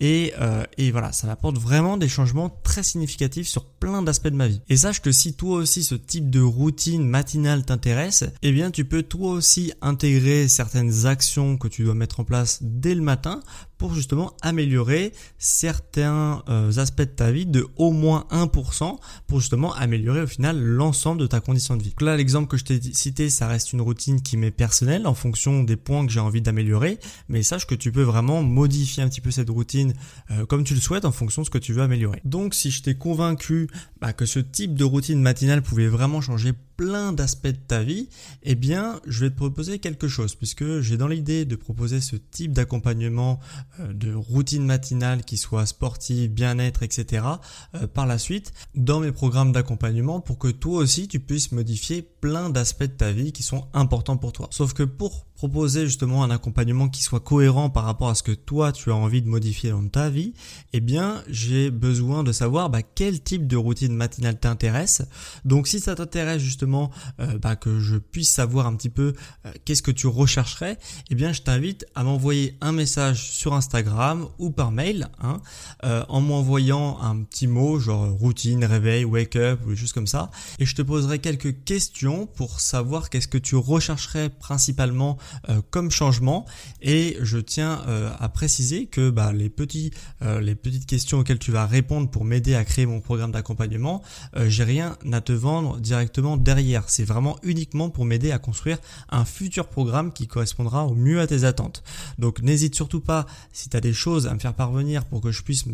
et, 0.00 0.32
euh, 0.40 0.64
et 0.76 0.90
voilà, 0.90 1.12
ça 1.18 1.26
m'apporte 1.26 1.58
vraiment 1.58 1.96
des 1.96 2.08
changements 2.08 2.48
très 2.62 2.84
significatifs 2.84 3.48
sur 3.48 3.64
plein 3.64 4.02
d'aspects 4.02 4.28
de 4.28 4.36
ma 4.36 4.46
vie. 4.46 4.60
Et 4.68 4.76
sache 4.76 5.02
que 5.02 5.10
si 5.10 5.34
toi 5.34 5.56
aussi 5.56 5.82
ce 5.82 5.96
type 5.96 6.30
de 6.30 6.40
routine 6.40 7.04
matinale 7.04 7.64
t'intéresse, 7.64 8.22
eh 8.42 8.52
bien 8.52 8.70
tu 8.70 8.84
peux 8.84 9.02
toi 9.02 9.32
aussi 9.32 9.72
intégrer 9.82 10.46
certaines 10.46 11.06
actions 11.06 11.56
que 11.56 11.66
tu 11.66 11.82
dois 11.82 11.94
mettre 11.94 12.20
en 12.20 12.24
place 12.24 12.60
dès 12.62 12.94
le 12.94 13.02
matin 13.02 13.40
pour 13.78 13.94
justement 13.94 14.34
améliorer 14.42 15.12
certains 15.38 16.42
euh, 16.48 16.76
aspects 16.76 17.02
de 17.02 17.04
ta 17.04 17.30
vie 17.30 17.46
de 17.46 17.66
au 17.76 17.92
moins 17.92 18.26
1% 18.30 18.98
pour 19.26 19.40
justement 19.40 19.72
améliorer 19.74 20.22
au 20.22 20.26
final 20.26 20.60
l'ensemble 20.60 21.20
de 21.20 21.26
ta 21.26 21.40
condition 21.40 21.76
de 21.76 21.82
vie. 21.82 21.90
Donc 21.90 22.02
là, 22.02 22.16
l'exemple 22.16 22.48
que 22.48 22.56
je 22.56 22.64
t'ai 22.64 22.80
cité, 22.92 23.30
ça 23.30 23.46
reste 23.46 23.72
une 23.72 23.80
routine 23.80 24.20
qui 24.20 24.36
m'est 24.36 24.50
personnelle 24.50 25.06
en 25.06 25.14
fonction 25.14 25.62
des 25.62 25.76
points 25.76 26.04
que 26.04 26.12
j'ai 26.12 26.20
envie 26.20 26.42
d'améliorer, 26.42 26.98
mais 27.28 27.42
sache 27.42 27.66
que 27.66 27.74
tu 27.74 27.92
peux 27.92 28.02
vraiment 28.02 28.42
modifier 28.42 29.02
un 29.02 29.08
petit 29.08 29.20
peu 29.20 29.30
cette 29.30 29.50
routine 29.50 29.94
euh, 30.30 30.44
comme 30.44 30.64
tu 30.64 30.74
le 30.74 30.80
souhaites 30.80 31.04
en 31.04 31.12
fonction 31.12 31.42
de 31.42 31.46
ce 31.46 31.50
que 31.50 31.58
tu 31.58 31.72
veux 31.72 31.82
améliorer. 31.82 32.20
Donc 32.24 32.54
si 32.54 32.70
je 32.70 32.82
t'ai 32.82 32.96
convaincu 32.96 33.68
bah, 34.00 34.12
que 34.12 34.26
ce 34.26 34.40
type 34.40 34.74
de 34.74 34.84
routine 34.84 35.20
matinale 35.20 35.62
pouvait 35.62 35.88
vraiment 35.88 36.20
changer 36.20 36.52
plein 36.78 37.12
d'aspects 37.12 37.48
de 37.48 37.56
ta 37.66 37.82
vie, 37.82 38.08
eh 38.44 38.54
bien, 38.54 39.00
je 39.04 39.24
vais 39.24 39.30
te 39.30 39.36
proposer 39.36 39.80
quelque 39.80 40.06
chose 40.06 40.36
puisque 40.36 40.80
j'ai 40.80 40.96
dans 40.96 41.08
l'idée 41.08 41.44
de 41.44 41.56
proposer 41.56 42.00
ce 42.00 42.14
type 42.14 42.52
d'accompagnement 42.52 43.40
euh, 43.80 43.92
de 43.92 44.14
routine 44.14 44.64
matinale 44.64 45.24
qui 45.24 45.36
soit 45.36 45.66
sportive, 45.66 46.30
bien-être, 46.30 46.84
etc. 46.84 47.26
Euh, 47.74 47.88
par 47.88 48.06
la 48.06 48.16
suite 48.16 48.52
dans 48.76 49.00
mes 49.00 49.10
programmes 49.10 49.50
d'accompagnement 49.50 50.20
pour 50.20 50.38
que 50.38 50.48
toi 50.48 50.78
aussi 50.78 51.08
tu 51.08 51.18
puisses 51.18 51.50
modifier 51.50 52.00
plein 52.00 52.48
d'aspects 52.48 52.84
de 52.84 52.86
ta 52.86 53.10
vie 53.10 53.32
qui 53.32 53.42
sont 53.42 53.66
importants 53.74 54.16
pour 54.16 54.32
toi. 54.32 54.46
Sauf 54.52 54.72
que 54.72 54.84
pour 54.84 55.27
proposer 55.38 55.86
justement 55.86 56.24
un 56.24 56.30
accompagnement 56.30 56.88
qui 56.88 57.00
soit 57.00 57.20
cohérent 57.20 57.70
par 57.70 57.84
rapport 57.84 58.08
à 58.08 58.16
ce 58.16 58.24
que 58.24 58.32
toi 58.32 58.72
tu 58.72 58.90
as 58.90 58.96
envie 58.96 59.22
de 59.22 59.28
modifier 59.28 59.70
dans 59.70 59.86
ta 59.86 60.10
vie, 60.10 60.34
eh 60.72 60.80
bien 60.80 61.22
j'ai 61.28 61.70
besoin 61.70 62.24
de 62.24 62.32
savoir 62.32 62.70
bah, 62.70 62.82
quel 62.82 63.22
type 63.22 63.46
de 63.46 63.56
routine 63.56 63.94
matinale 63.94 64.40
t'intéresse. 64.40 65.02
Donc 65.44 65.68
si 65.68 65.78
ça 65.78 65.94
t'intéresse 65.94 66.42
justement 66.42 66.90
euh, 67.20 67.38
bah, 67.38 67.54
que 67.54 67.78
je 67.78 67.98
puisse 67.98 68.32
savoir 68.32 68.66
un 68.66 68.74
petit 68.74 68.88
peu 68.88 69.12
euh, 69.46 69.52
qu'est-ce 69.64 69.82
que 69.82 69.92
tu 69.92 70.08
rechercherais, 70.08 70.76
eh 71.08 71.14
bien 71.14 71.32
je 71.32 71.42
t'invite 71.42 71.86
à 71.94 72.02
m'envoyer 72.02 72.56
un 72.60 72.72
message 72.72 73.30
sur 73.30 73.54
Instagram 73.54 74.26
ou 74.40 74.50
par 74.50 74.72
mail 74.72 75.08
hein, 75.20 75.40
euh, 75.84 76.04
en 76.08 76.20
m'envoyant 76.20 77.00
un 77.00 77.22
petit 77.22 77.46
mot 77.46 77.78
genre 77.78 78.10
routine, 78.10 78.64
réveil, 78.64 79.04
wake 79.04 79.36
up 79.36 79.60
ou 79.64 79.70
des 79.70 79.76
choses 79.76 79.92
comme 79.92 80.08
ça. 80.08 80.32
Et 80.58 80.66
je 80.66 80.74
te 80.74 80.82
poserai 80.82 81.20
quelques 81.20 81.62
questions 81.62 82.26
pour 82.26 82.58
savoir 82.58 83.08
qu'est-ce 83.08 83.28
que 83.28 83.38
tu 83.38 83.54
rechercherais 83.54 84.30
principalement 84.30 85.16
euh, 85.48 85.60
comme 85.70 85.90
changement. 85.90 86.46
Et 86.82 87.16
je 87.20 87.38
tiens 87.38 87.82
euh, 87.88 88.10
à 88.18 88.28
préciser 88.28 88.86
que 88.86 89.10
bah, 89.10 89.32
euh, 89.32 90.40
les 90.40 90.54
petites 90.54 90.86
questions 90.86 91.18
auxquelles 91.18 91.38
tu 91.38 91.52
vas 91.52 91.66
répondre 91.66 92.10
pour 92.10 92.24
m'aider 92.24 92.54
à 92.54 92.64
créer 92.64 92.86
mon 92.86 93.00
programme 93.00 93.32
d'accompagnement, 93.32 94.02
j'ai 94.46 94.64
rien 94.64 94.96
à 95.12 95.20
te 95.20 95.32
vendre 95.32 95.78
directement 95.78 96.36
derrière. 96.36 96.84
C'est 96.88 97.04
vraiment 97.04 97.36
uniquement 97.42 97.90
pour 97.90 98.04
m'aider 98.04 98.30
à 98.30 98.38
construire 98.38 98.78
un 99.10 99.24
futur 99.24 99.68
programme 99.68 100.12
qui 100.12 100.26
correspondra 100.26 100.86
au 100.86 100.94
mieux 100.94 101.20
à 101.20 101.26
tes 101.26 101.44
attentes. 101.44 101.82
Donc 102.18 102.42
n'hésite 102.42 102.74
surtout 102.74 103.00
pas, 103.00 103.26
si 103.52 103.68
tu 103.68 103.76
as 103.76 103.80
des 103.80 103.92
choses 103.92 104.26
à 104.26 104.34
me 104.34 104.38
faire 104.38 104.54
parvenir 104.54 105.04
pour 105.04 105.20
que 105.20 105.32
je 105.32 105.42
puisse 105.42 105.64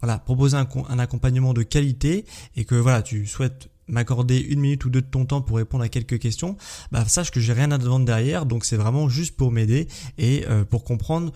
voilà, 0.00 0.18
proposer 0.18 0.56
un, 0.56 0.68
un 0.88 0.98
accompagnement 0.98 1.54
de 1.54 1.62
qualité 1.62 2.24
et 2.56 2.64
que 2.64 2.74
voilà, 2.74 3.02
tu 3.02 3.26
souhaites 3.26 3.71
m'accorder 3.88 4.38
une 4.38 4.60
minute 4.60 4.84
ou 4.84 4.90
deux 4.90 5.02
de 5.02 5.06
ton 5.06 5.24
temps 5.24 5.42
pour 5.42 5.56
répondre 5.56 5.84
à 5.84 5.88
quelques 5.88 6.18
questions, 6.18 6.56
bah 6.90 7.04
sache 7.06 7.30
que 7.30 7.40
j'ai 7.40 7.52
rien 7.52 7.70
à 7.72 7.78
te 7.78 7.84
vendre 7.84 8.06
derrière, 8.06 8.46
donc 8.46 8.64
c'est 8.64 8.76
vraiment 8.76 9.08
juste 9.08 9.36
pour 9.36 9.52
m'aider 9.52 9.88
et 10.18 10.44
euh, 10.48 10.64
pour 10.64 10.84
comprendre 10.84 11.32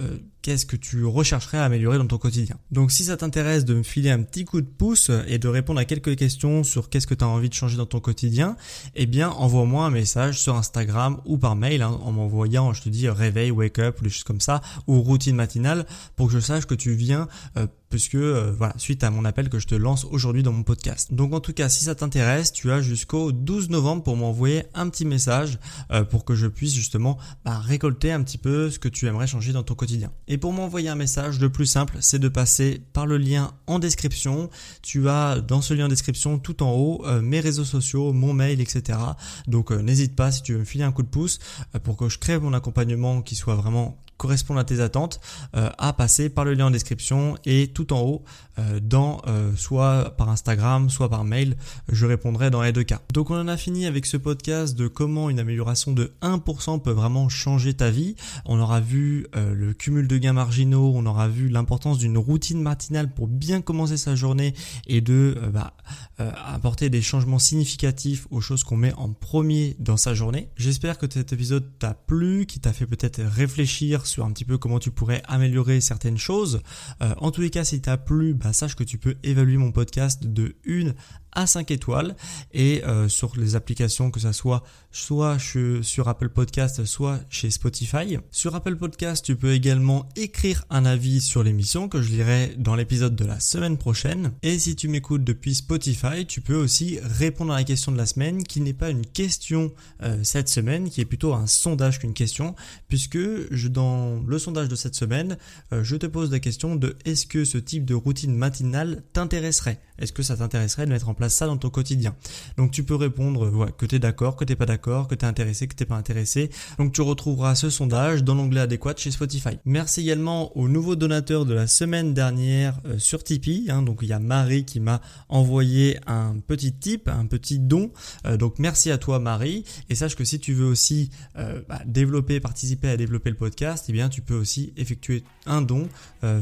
euh, 0.00 0.18
qu'est-ce 0.48 0.64
que 0.64 0.76
tu 0.76 1.04
rechercherais 1.04 1.58
à 1.58 1.64
améliorer 1.64 1.98
dans 1.98 2.06
ton 2.06 2.16
quotidien. 2.16 2.56
Donc 2.70 2.90
si 2.90 3.04
ça 3.04 3.18
t'intéresse 3.18 3.66
de 3.66 3.74
me 3.74 3.82
filer 3.82 4.08
un 4.08 4.22
petit 4.22 4.46
coup 4.46 4.62
de 4.62 4.66
pouce 4.66 5.10
et 5.26 5.38
de 5.38 5.46
répondre 5.46 5.78
à 5.78 5.84
quelques 5.84 6.16
questions 6.16 6.64
sur 6.64 6.88
qu'est-ce 6.88 7.06
que 7.06 7.12
tu 7.12 7.22
as 7.22 7.28
envie 7.28 7.50
de 7.50 7.54
changer 7.54 7.76
dans 7.76 7.84
ton 7.84 8.00
quotidien, 8.00 8.56
eh 8.94 9.04
bien 9.04 9.28
envoie-moi 9.28 9.84
un 9.84 9.90
message 9.90 10.40
sur 10.40 10.56
Instagram 10.56 11.20
ou 11.26 11.36
par 11.36 11.54
mail 11.54 11.82
hein, 11.82 12.00
en 12.02 12.12
m'envoyant, 12.12 12.72
je 12.72 12.80
te 12.80 12.88
dis, 12.88 13.10
réveil, 13.10 13.50
wake 13.50 13.78
up 13.78 14.00
ou 14.00 14.04
des 14.04 14.08
choses 14.08 14.24
comme 14.24 14.40
ça, 14.40 14.62
ou 14.86 15.02
routine 15.02 15.36
matinale 15.36 15.84
pour 16.16 16.28
que 16.28 16.32
je 16.32 16.40
sache 16.40 16.64
que 16.64 16.74
tu 16.74 16.94
viens 16.94 17.28
euh, 17.58 17.66
puisque 17.90 18.16
euh, 18.16 18.52
voilà, 18.56 18.74
suite 18.76 19.02
à 19.04 19.10
mon 19.10 19.24
appel 19.24 19.48
que 19.48 19.58
je 19.58 19.66
te 19.66 19.74
lance 19.74 20.04
aujourd'hui 20.04 20.42
dans 20.42 20.52
mon 20.52 20.62
podcast. 20.62 21.12
Donc 21.12 21.32
en 21.32 21.40
tout 21.40 21.52
cas, 21.52 21.68
si 21.68 21.84
ça 21.84 21.94
t'intéresse, 21.94 22.52
tu 22.52 22.70
as 22.70 22.80
jusqu'au 22.80 23.32
12 23.32 23.70
novembre 23.70 24.02
pour 24.02 24.16
m'envoyer 24.16 24.64
un 24.74 24.88
petit 24.88 25.04
message 25.04 25.58
euh, 25.90 26.04
pour 26.04 26.24
que 26.24 26.34
je 26.34 26.46
puisse 26.46 26.74
justement 26.74 27.18
bah, 27.44 27.58
récolter 27.58 28.12
un 28.12 28.22
petit 28.22 28.38
peu 28.38 28.70
ce 28.70 28.78
que 28.78 28.88
tu 28.88 29.06
aimerais 29.06 29.26
changer 29.26 29.52
dans 29.52 29.62
ton 29.62 29.74
quotidien. 29.74 30.12
Et 30.26 30.37
pour 30.38 30.52
m'envoyer 30.52 30.88
un 30.88 30.94
message, 30.94 31.38
le 31.40 31.50
plus 31.50 31.66
simple, 31.66 31.96
c'est 32.00 32.18
de 32.18 32.28
passer 32.28 32.80
par 32.92 33.06
le 33.06 33.18
lien 33.18 33.52
en 33.66 33.78
description. 33.78 34.50
Tu 34.82 35.08
as 35.08 35.40
dans 35.40 35.60
ce 35.60 35.74
lien 35.74 35.86
en 35.86 35.88
description 35.88 36.38
tout 36.38 36.62
en 36.62 36.72
haut 36.72 37.04
euh, 37.06 37.20
mes 37.20 37.40
réseaux 37.40 37.64
sociaux, 37.64 38.12
mon 38.12 38.32
mail, 38.32 38.60
etc. 38.60 38.98
Donc 39.46 39.70
n'hésite 39.70 40.16
pas 40.16 40.32
si 40.32 40.42
tu 40.42 40.52
veux 40.54 40.60
me 40.60 40.64
filer 40.64 40.84
un 40.84 40.92
coup 40.92 41.02
de 41.02 41.08
pouce 41.08 41.38
pour 41.82 41.96
que 41.96 42.08
je 42.08 42.18
crée 42.18 42.38
mon 42.38 42.52
accompagnement 42.52 43.22
qui 43.22 43.34
soit 43.34 43.56
vraiment 43.56 43.98
correspondent 44.18 44.58
à 44.58 44.64
tes 44.64 44.80
attentes 44.80 45.20
euh, 45.56 45.70
à 45.78 45.94
passer 45.94 46.28
par 46.28 46.44
le 46.44 46.52
lien 46.52 46.66
en 46.66 46.70
description 46.70 47.36
et 47.46 47.68
tout 47.68 47.92
en 47.94 48.00
haut 48.00 48.24
euh, 48.58 48.80
dans 48.82 49.22
euh, 49.26 49.52
soit 49.56 50.14
par 50.18 50.28
Instagram 50.28 50.90
soit 50.90 51.08
par 51.08 51.24
mail 51.24 51.56
je 51.88 52.04
répondrai 52.04 52.50
dans 52.50 52.60
les 52.60 52.72
deux 52.72 52.82
cas. 52.82 53.00
Donc 53.14 53.30
on 53.30 53.40
en 53.40 53.48
a 53.48 53.56
fini 53.56 53.86
avec 53.86 54.04
ce 54.04 54.16
podcast 54.16 54.76
de 54.76 54.88
comment 54.88 55.30
une 55.30 55.38
amélioration 55.38 55.92
de 55.92 56.12
1% 56.20 56.82
peut 56.82 56.90
vraiment 56.90 57.28
changer 57.28 57.72
ta 57.74 57.90
vie. 57.90 58.16
On 58.44 58.60
aura 58.60 58.80
vu 58.80 59.26
le 59.34 59.72
cumul 59.72 60.08
de 60.08 60.18
gains 60.18 60.32
marginaux 60.32 60.92
on 60.94 61.06
aura 61.06 61.28
vu 61.28 61.48
l'importance 61.48 61.98
d'une 61.98 62.18
routine 62.18 62.60
matinale 62.60 63.12
pour 63.14 63.28
bien 63.28 63.60
commencer 63.60 63.96
sa 63.96 64.16
journée 64.16 64.54
et 64.86 65.00
de 65.00 65.40
bah, 65.52 65.74
apporter 66.18 66.90
des 66.90 67.02
changements 67.02 67.38
significatifs 67.38 68.26
aux 68.30 68.40
choses 68.40 68.64
qu'on 68.64 68.76
met 68.76 68.92
en 68.94 69.10
premier 69.10 69.76
dans 69.78 69.96
sa 69.96 70.14
journée. 70.14 70.48
J'espère 70.56 70.98
que 70.98 71.06
cet 71.08 71.32
épisode 71.32 71.78
t'a 71.78 71.94
plu 71.94 72.46
qui 72.46 72.58
t'a 72.58 72.72
fait 72.72 72.86
peut-être 72.86 73.22
réfléchir 73.22 74.06
sur 74.08 74.24
un 74.24 74.32
petit 74.32 74.44
peu 74.44 74.58
comment 74.58 74.78
tu 74.78 74.90
pourrais 74.90 75.22
améliorer 75.26 75.80
certaines 75.80 76.18
choses. 76.18 76.60
Euh, 77.02 77.14
en 77.18 77.30
tous 77.30 77.40
les 77.40 77.50
cas, 77.50 77.64
si 77.64 77.80
t'as 77.80 77.96
plu, 77.96 78.34
bah, 78.34 78.52
sache 78.52 78.74
que 78.74 78.84
tu 78.84 78.98
peux 78.98 79.16
évaluer 79.22 79.56
mon 79.56 79.72
podcast 79.72 80.26
de 80.26 80.56
1 80.66 80.94
à 81.38 81.46
5 81.46 81.70
étoiles 81.70 82.16
et 82.52 82.84
euh, 82.84 83.08
sur 83.08 83.32
les 83.36 83.54
applications 83.54 84.10
que 84.10 84.18
ça 84.18 84.32
soit 84.32 84.64
soit 84.90 85.38
sur 85.82 86.08
Apple 86.08 86.30
Podcast 86.30 86.84
soit 86.84 87.20
chez 87.30 87.50
Spotify. 87.50 88.18
Sur 88.32 88.56
Apple 88.56 88.74
Podcast, 88.74 89.24
tu 89.24 89.36
peux 89.36 89.52
également 89.52 90.08
écrire 90.16 90.64
un 90.70 90.84
avis 90.84 91.20
sur 91.20 91.44
l'émission 91.44 91.88
que 91.88 92.02
je 92.02 92.10
lirai 92.10 92.54
dans 92.58 92.74
l'épisode 92.74 93.14
de 93.14 93.24
la 93.24 93.38
semaine 93.38 93.76
prochaine. 93.76 94.32
Et 94.42 94.58
si 94.58 94.74
tu 94.74 94.88
m'écoutes 94.88 95.22
depuis 95.22 95.54
Spotify, 95.54 96.26
tu 96.26 96.40
peux 96.40 96.56
aussi 96.56 96.98
répondre 97.02 97.52
à 97.52 97.56
la 97.56 97.64
question 97.64 97.92
de 97.92 97.96
la 97.96 98.06
semaine 98.06 98.42
qui 98.42 98.60
n'est 98.60 98.72
pas 98.72 98.90
une 98.90 99.06
question 99.06 99.72
euh, 100.02 100.18
cette 100.24 100.48
semaine, 100.48 100.90
qui 100.90 101.00
est 101.00 101.04
plutôt 101.04 101.34
un 101.34 101.46
sondage 101.46 102.00
qu'une 102.00 102.14
question, 102.14 102.56
puisque 102.88 103.18
je, 103.52 103.68
dans 103.68 104.20
le 104.26 104.38
sondage 104.38 104.68
de 104.68 104.76
cette 104.76 104.96
semaine, 104.96 105.36
euh, 105.72 105.84
je 105.84 105.94
te 105.94 106.06
pose 106.06 106.32
la 106.32 106.40
question 106.40 106.74
de 106.74 106.96
est-ce 107.04 107.26
que 107.26 107.44
ce 107.44 107.58
type 107.58 107.84
de 107.84 107.94
routine 107.94 108.34
matinale 108.34 109.02
t'intéresserait? 109.12 109.80
Est-ce 109.98 110.12
que 110.12 110.22
ça 110.22 110.36
t'intéresserait 110.36 110.86
de 110.86 110.92
mettre 110.92 111.08
en 111.08 111.14
place 111.14 111.27
ça 111.28 111.46
dans 111.46 111.56
ton 111.56 111.70
quotidien. 111.70 112.14
Donc 112.56 112.70
tu 112.70 112.84
peux 112.84 112.94
répondre 112.94 113.50
ouais, 113.50 113.72
que 113.76 113.86
tu 113.86 113.96
es 113.96 113.98
d'accord, 113.98 114.36
que 114.36 114.44
tu 114.44 114.56
pas 114.56 114.66
d'accord, 114.66 115.08
que 115.08 115.14
tu 115.14 115.24
es 115.24 115.28
intéressé, 115.28 115.66
que 115.66 115.74
tu 115.74 115.86
pas 115.86 115.96
intéressé. 115.96 116.50
Donc 116.78 116.92
tu 116.92 117.00
retrouveras 117.02 117.54
ce 117.54 117.70
sondage 117.70 118.24
dans 118.24 118.34
l'onglet 118.34 118.60
adéquat 118.60 118.94
chez 118.96 119.10
Spotify. 119.10 119.58
Merci 119.64 120.02
également 120.02 120.56
aux 120.56 120.68
nouveaux 120.68 120.96
donateurs 120.96 121.44
de 121.44 121.54
la 121.54 121.66
semaine 121.66 122.14
dernière 122.14 122.78
euh, 122.86 122.98
sur 122.98 123.22
Tipeee. 123.24 123.70
Hein. 123.70 123.82
donc 123.82 123.98
il 124.02 124.08
y 124.08 124.12
a 124.12 124.18
Marie 124.18 124.64
qui 124.64 124.80
m'a 124.80 125.00
envoyé 125.28 125.98
un 126.06 126.36
petit 126.46 126.72
tip, 126.72 127.08
un 127.08 127.26
petit 127.26 127.58
don. 127.58 127.90
Euh, 128.26 128.36
donc 128.36 128.58
merci 128.58 128.90
à 128.90 128.98
toi 128.98 129.18
Marie. 129.18 129.64
Et 129.88 129.94
sache 129.94 130.16
que 130.16 130.24
si 130.24 130.38
tu 130.38 130.52
veux 130.52 130.66
aussi 130.66 131.10
euh, 131.36 131.60
bah, 131.68 131.80
développer, 131.86 132.40
participer 132.40 132.88
à 132.88 132.96
développer 132.96 133.30
le 133.30 133.36
podcast, 133.36 133.86
eh 133.88 133.92
bien 133.92 134.08
tu 134.08 134.22
peux 134.22 134.36
aussi 134.36 134.72
effectuer 134.76 135.24
un 135.46 135.62
don 135.62 135.88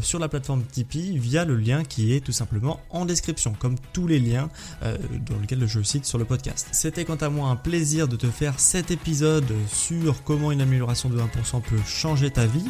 sur 0.01 0.19
la 0.19 0.29
plateforme 0.29 0.65
Tipeee 0.65 1.19
via 1.19 1.45
le 1.45 1.57
lien 1.57 1.85
qui 1.85 2.13
est 2.13 2.21
tout 2.21 2.33
simplement 2.33 2.81
en 2.91 3.05
description. 3.05 3.55
Comme 3.59 3.77
tous 3.93 4.07
les 4.07 4.19
liens 4.19 4.49
euh, 4.83 4.97
dans 5.29 5.39
lequel 5.39 5.67
je 5.67 5.83
cite 5.83 6.05
sur 6.05 6.19
le 6.19 6.25
podcast. 6.25 6.69
C'était 6.73 7.05
quant 7.05 7.17
à 7.17 7.29
moi 7.29 7.49
un 7.49 7.57
plaisir 7.57 8.09
de 8.09 8.17
te 8.17 8.27
faire 8.27 8.59
cet 8.59 8.91
épisode 8.91 9.53
sur 9.69 10.23
comment 10.23 10.53
une 10.53 10.61
amélioration 10.61 11.09
de 11.09 11.19
1% 11.19 11.63
peut 11.63 11.77
changer 11.87 12.31
ta 12.31 12.47
vie. 12.47 12.67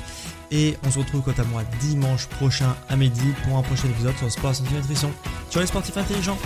Et 0.51 0.77
on 0.85 0.91
se 0.91 0.99
retrouve 0.99 1.23
quant 1.23 1.43
à 1.43 1.45
moi 1.45 1.63
dimanche 1.81 2.27
prochain 2.27 2.77
à 2.89 2.97
midi 2.97 3.33
pour 3.45 3.57
un 3.57 3.63
prochain 3.63 3.89
épisode 3.89 4.17
sur 4.17 4.31
Sport 4.31 4.55
Santé 4.55 4.75
Nutrition. 4.75 5.11
Ciao 5.51 5.61
les 5.61 5.67
sportifs 5.67 5.97
intelligents 5.97 6.39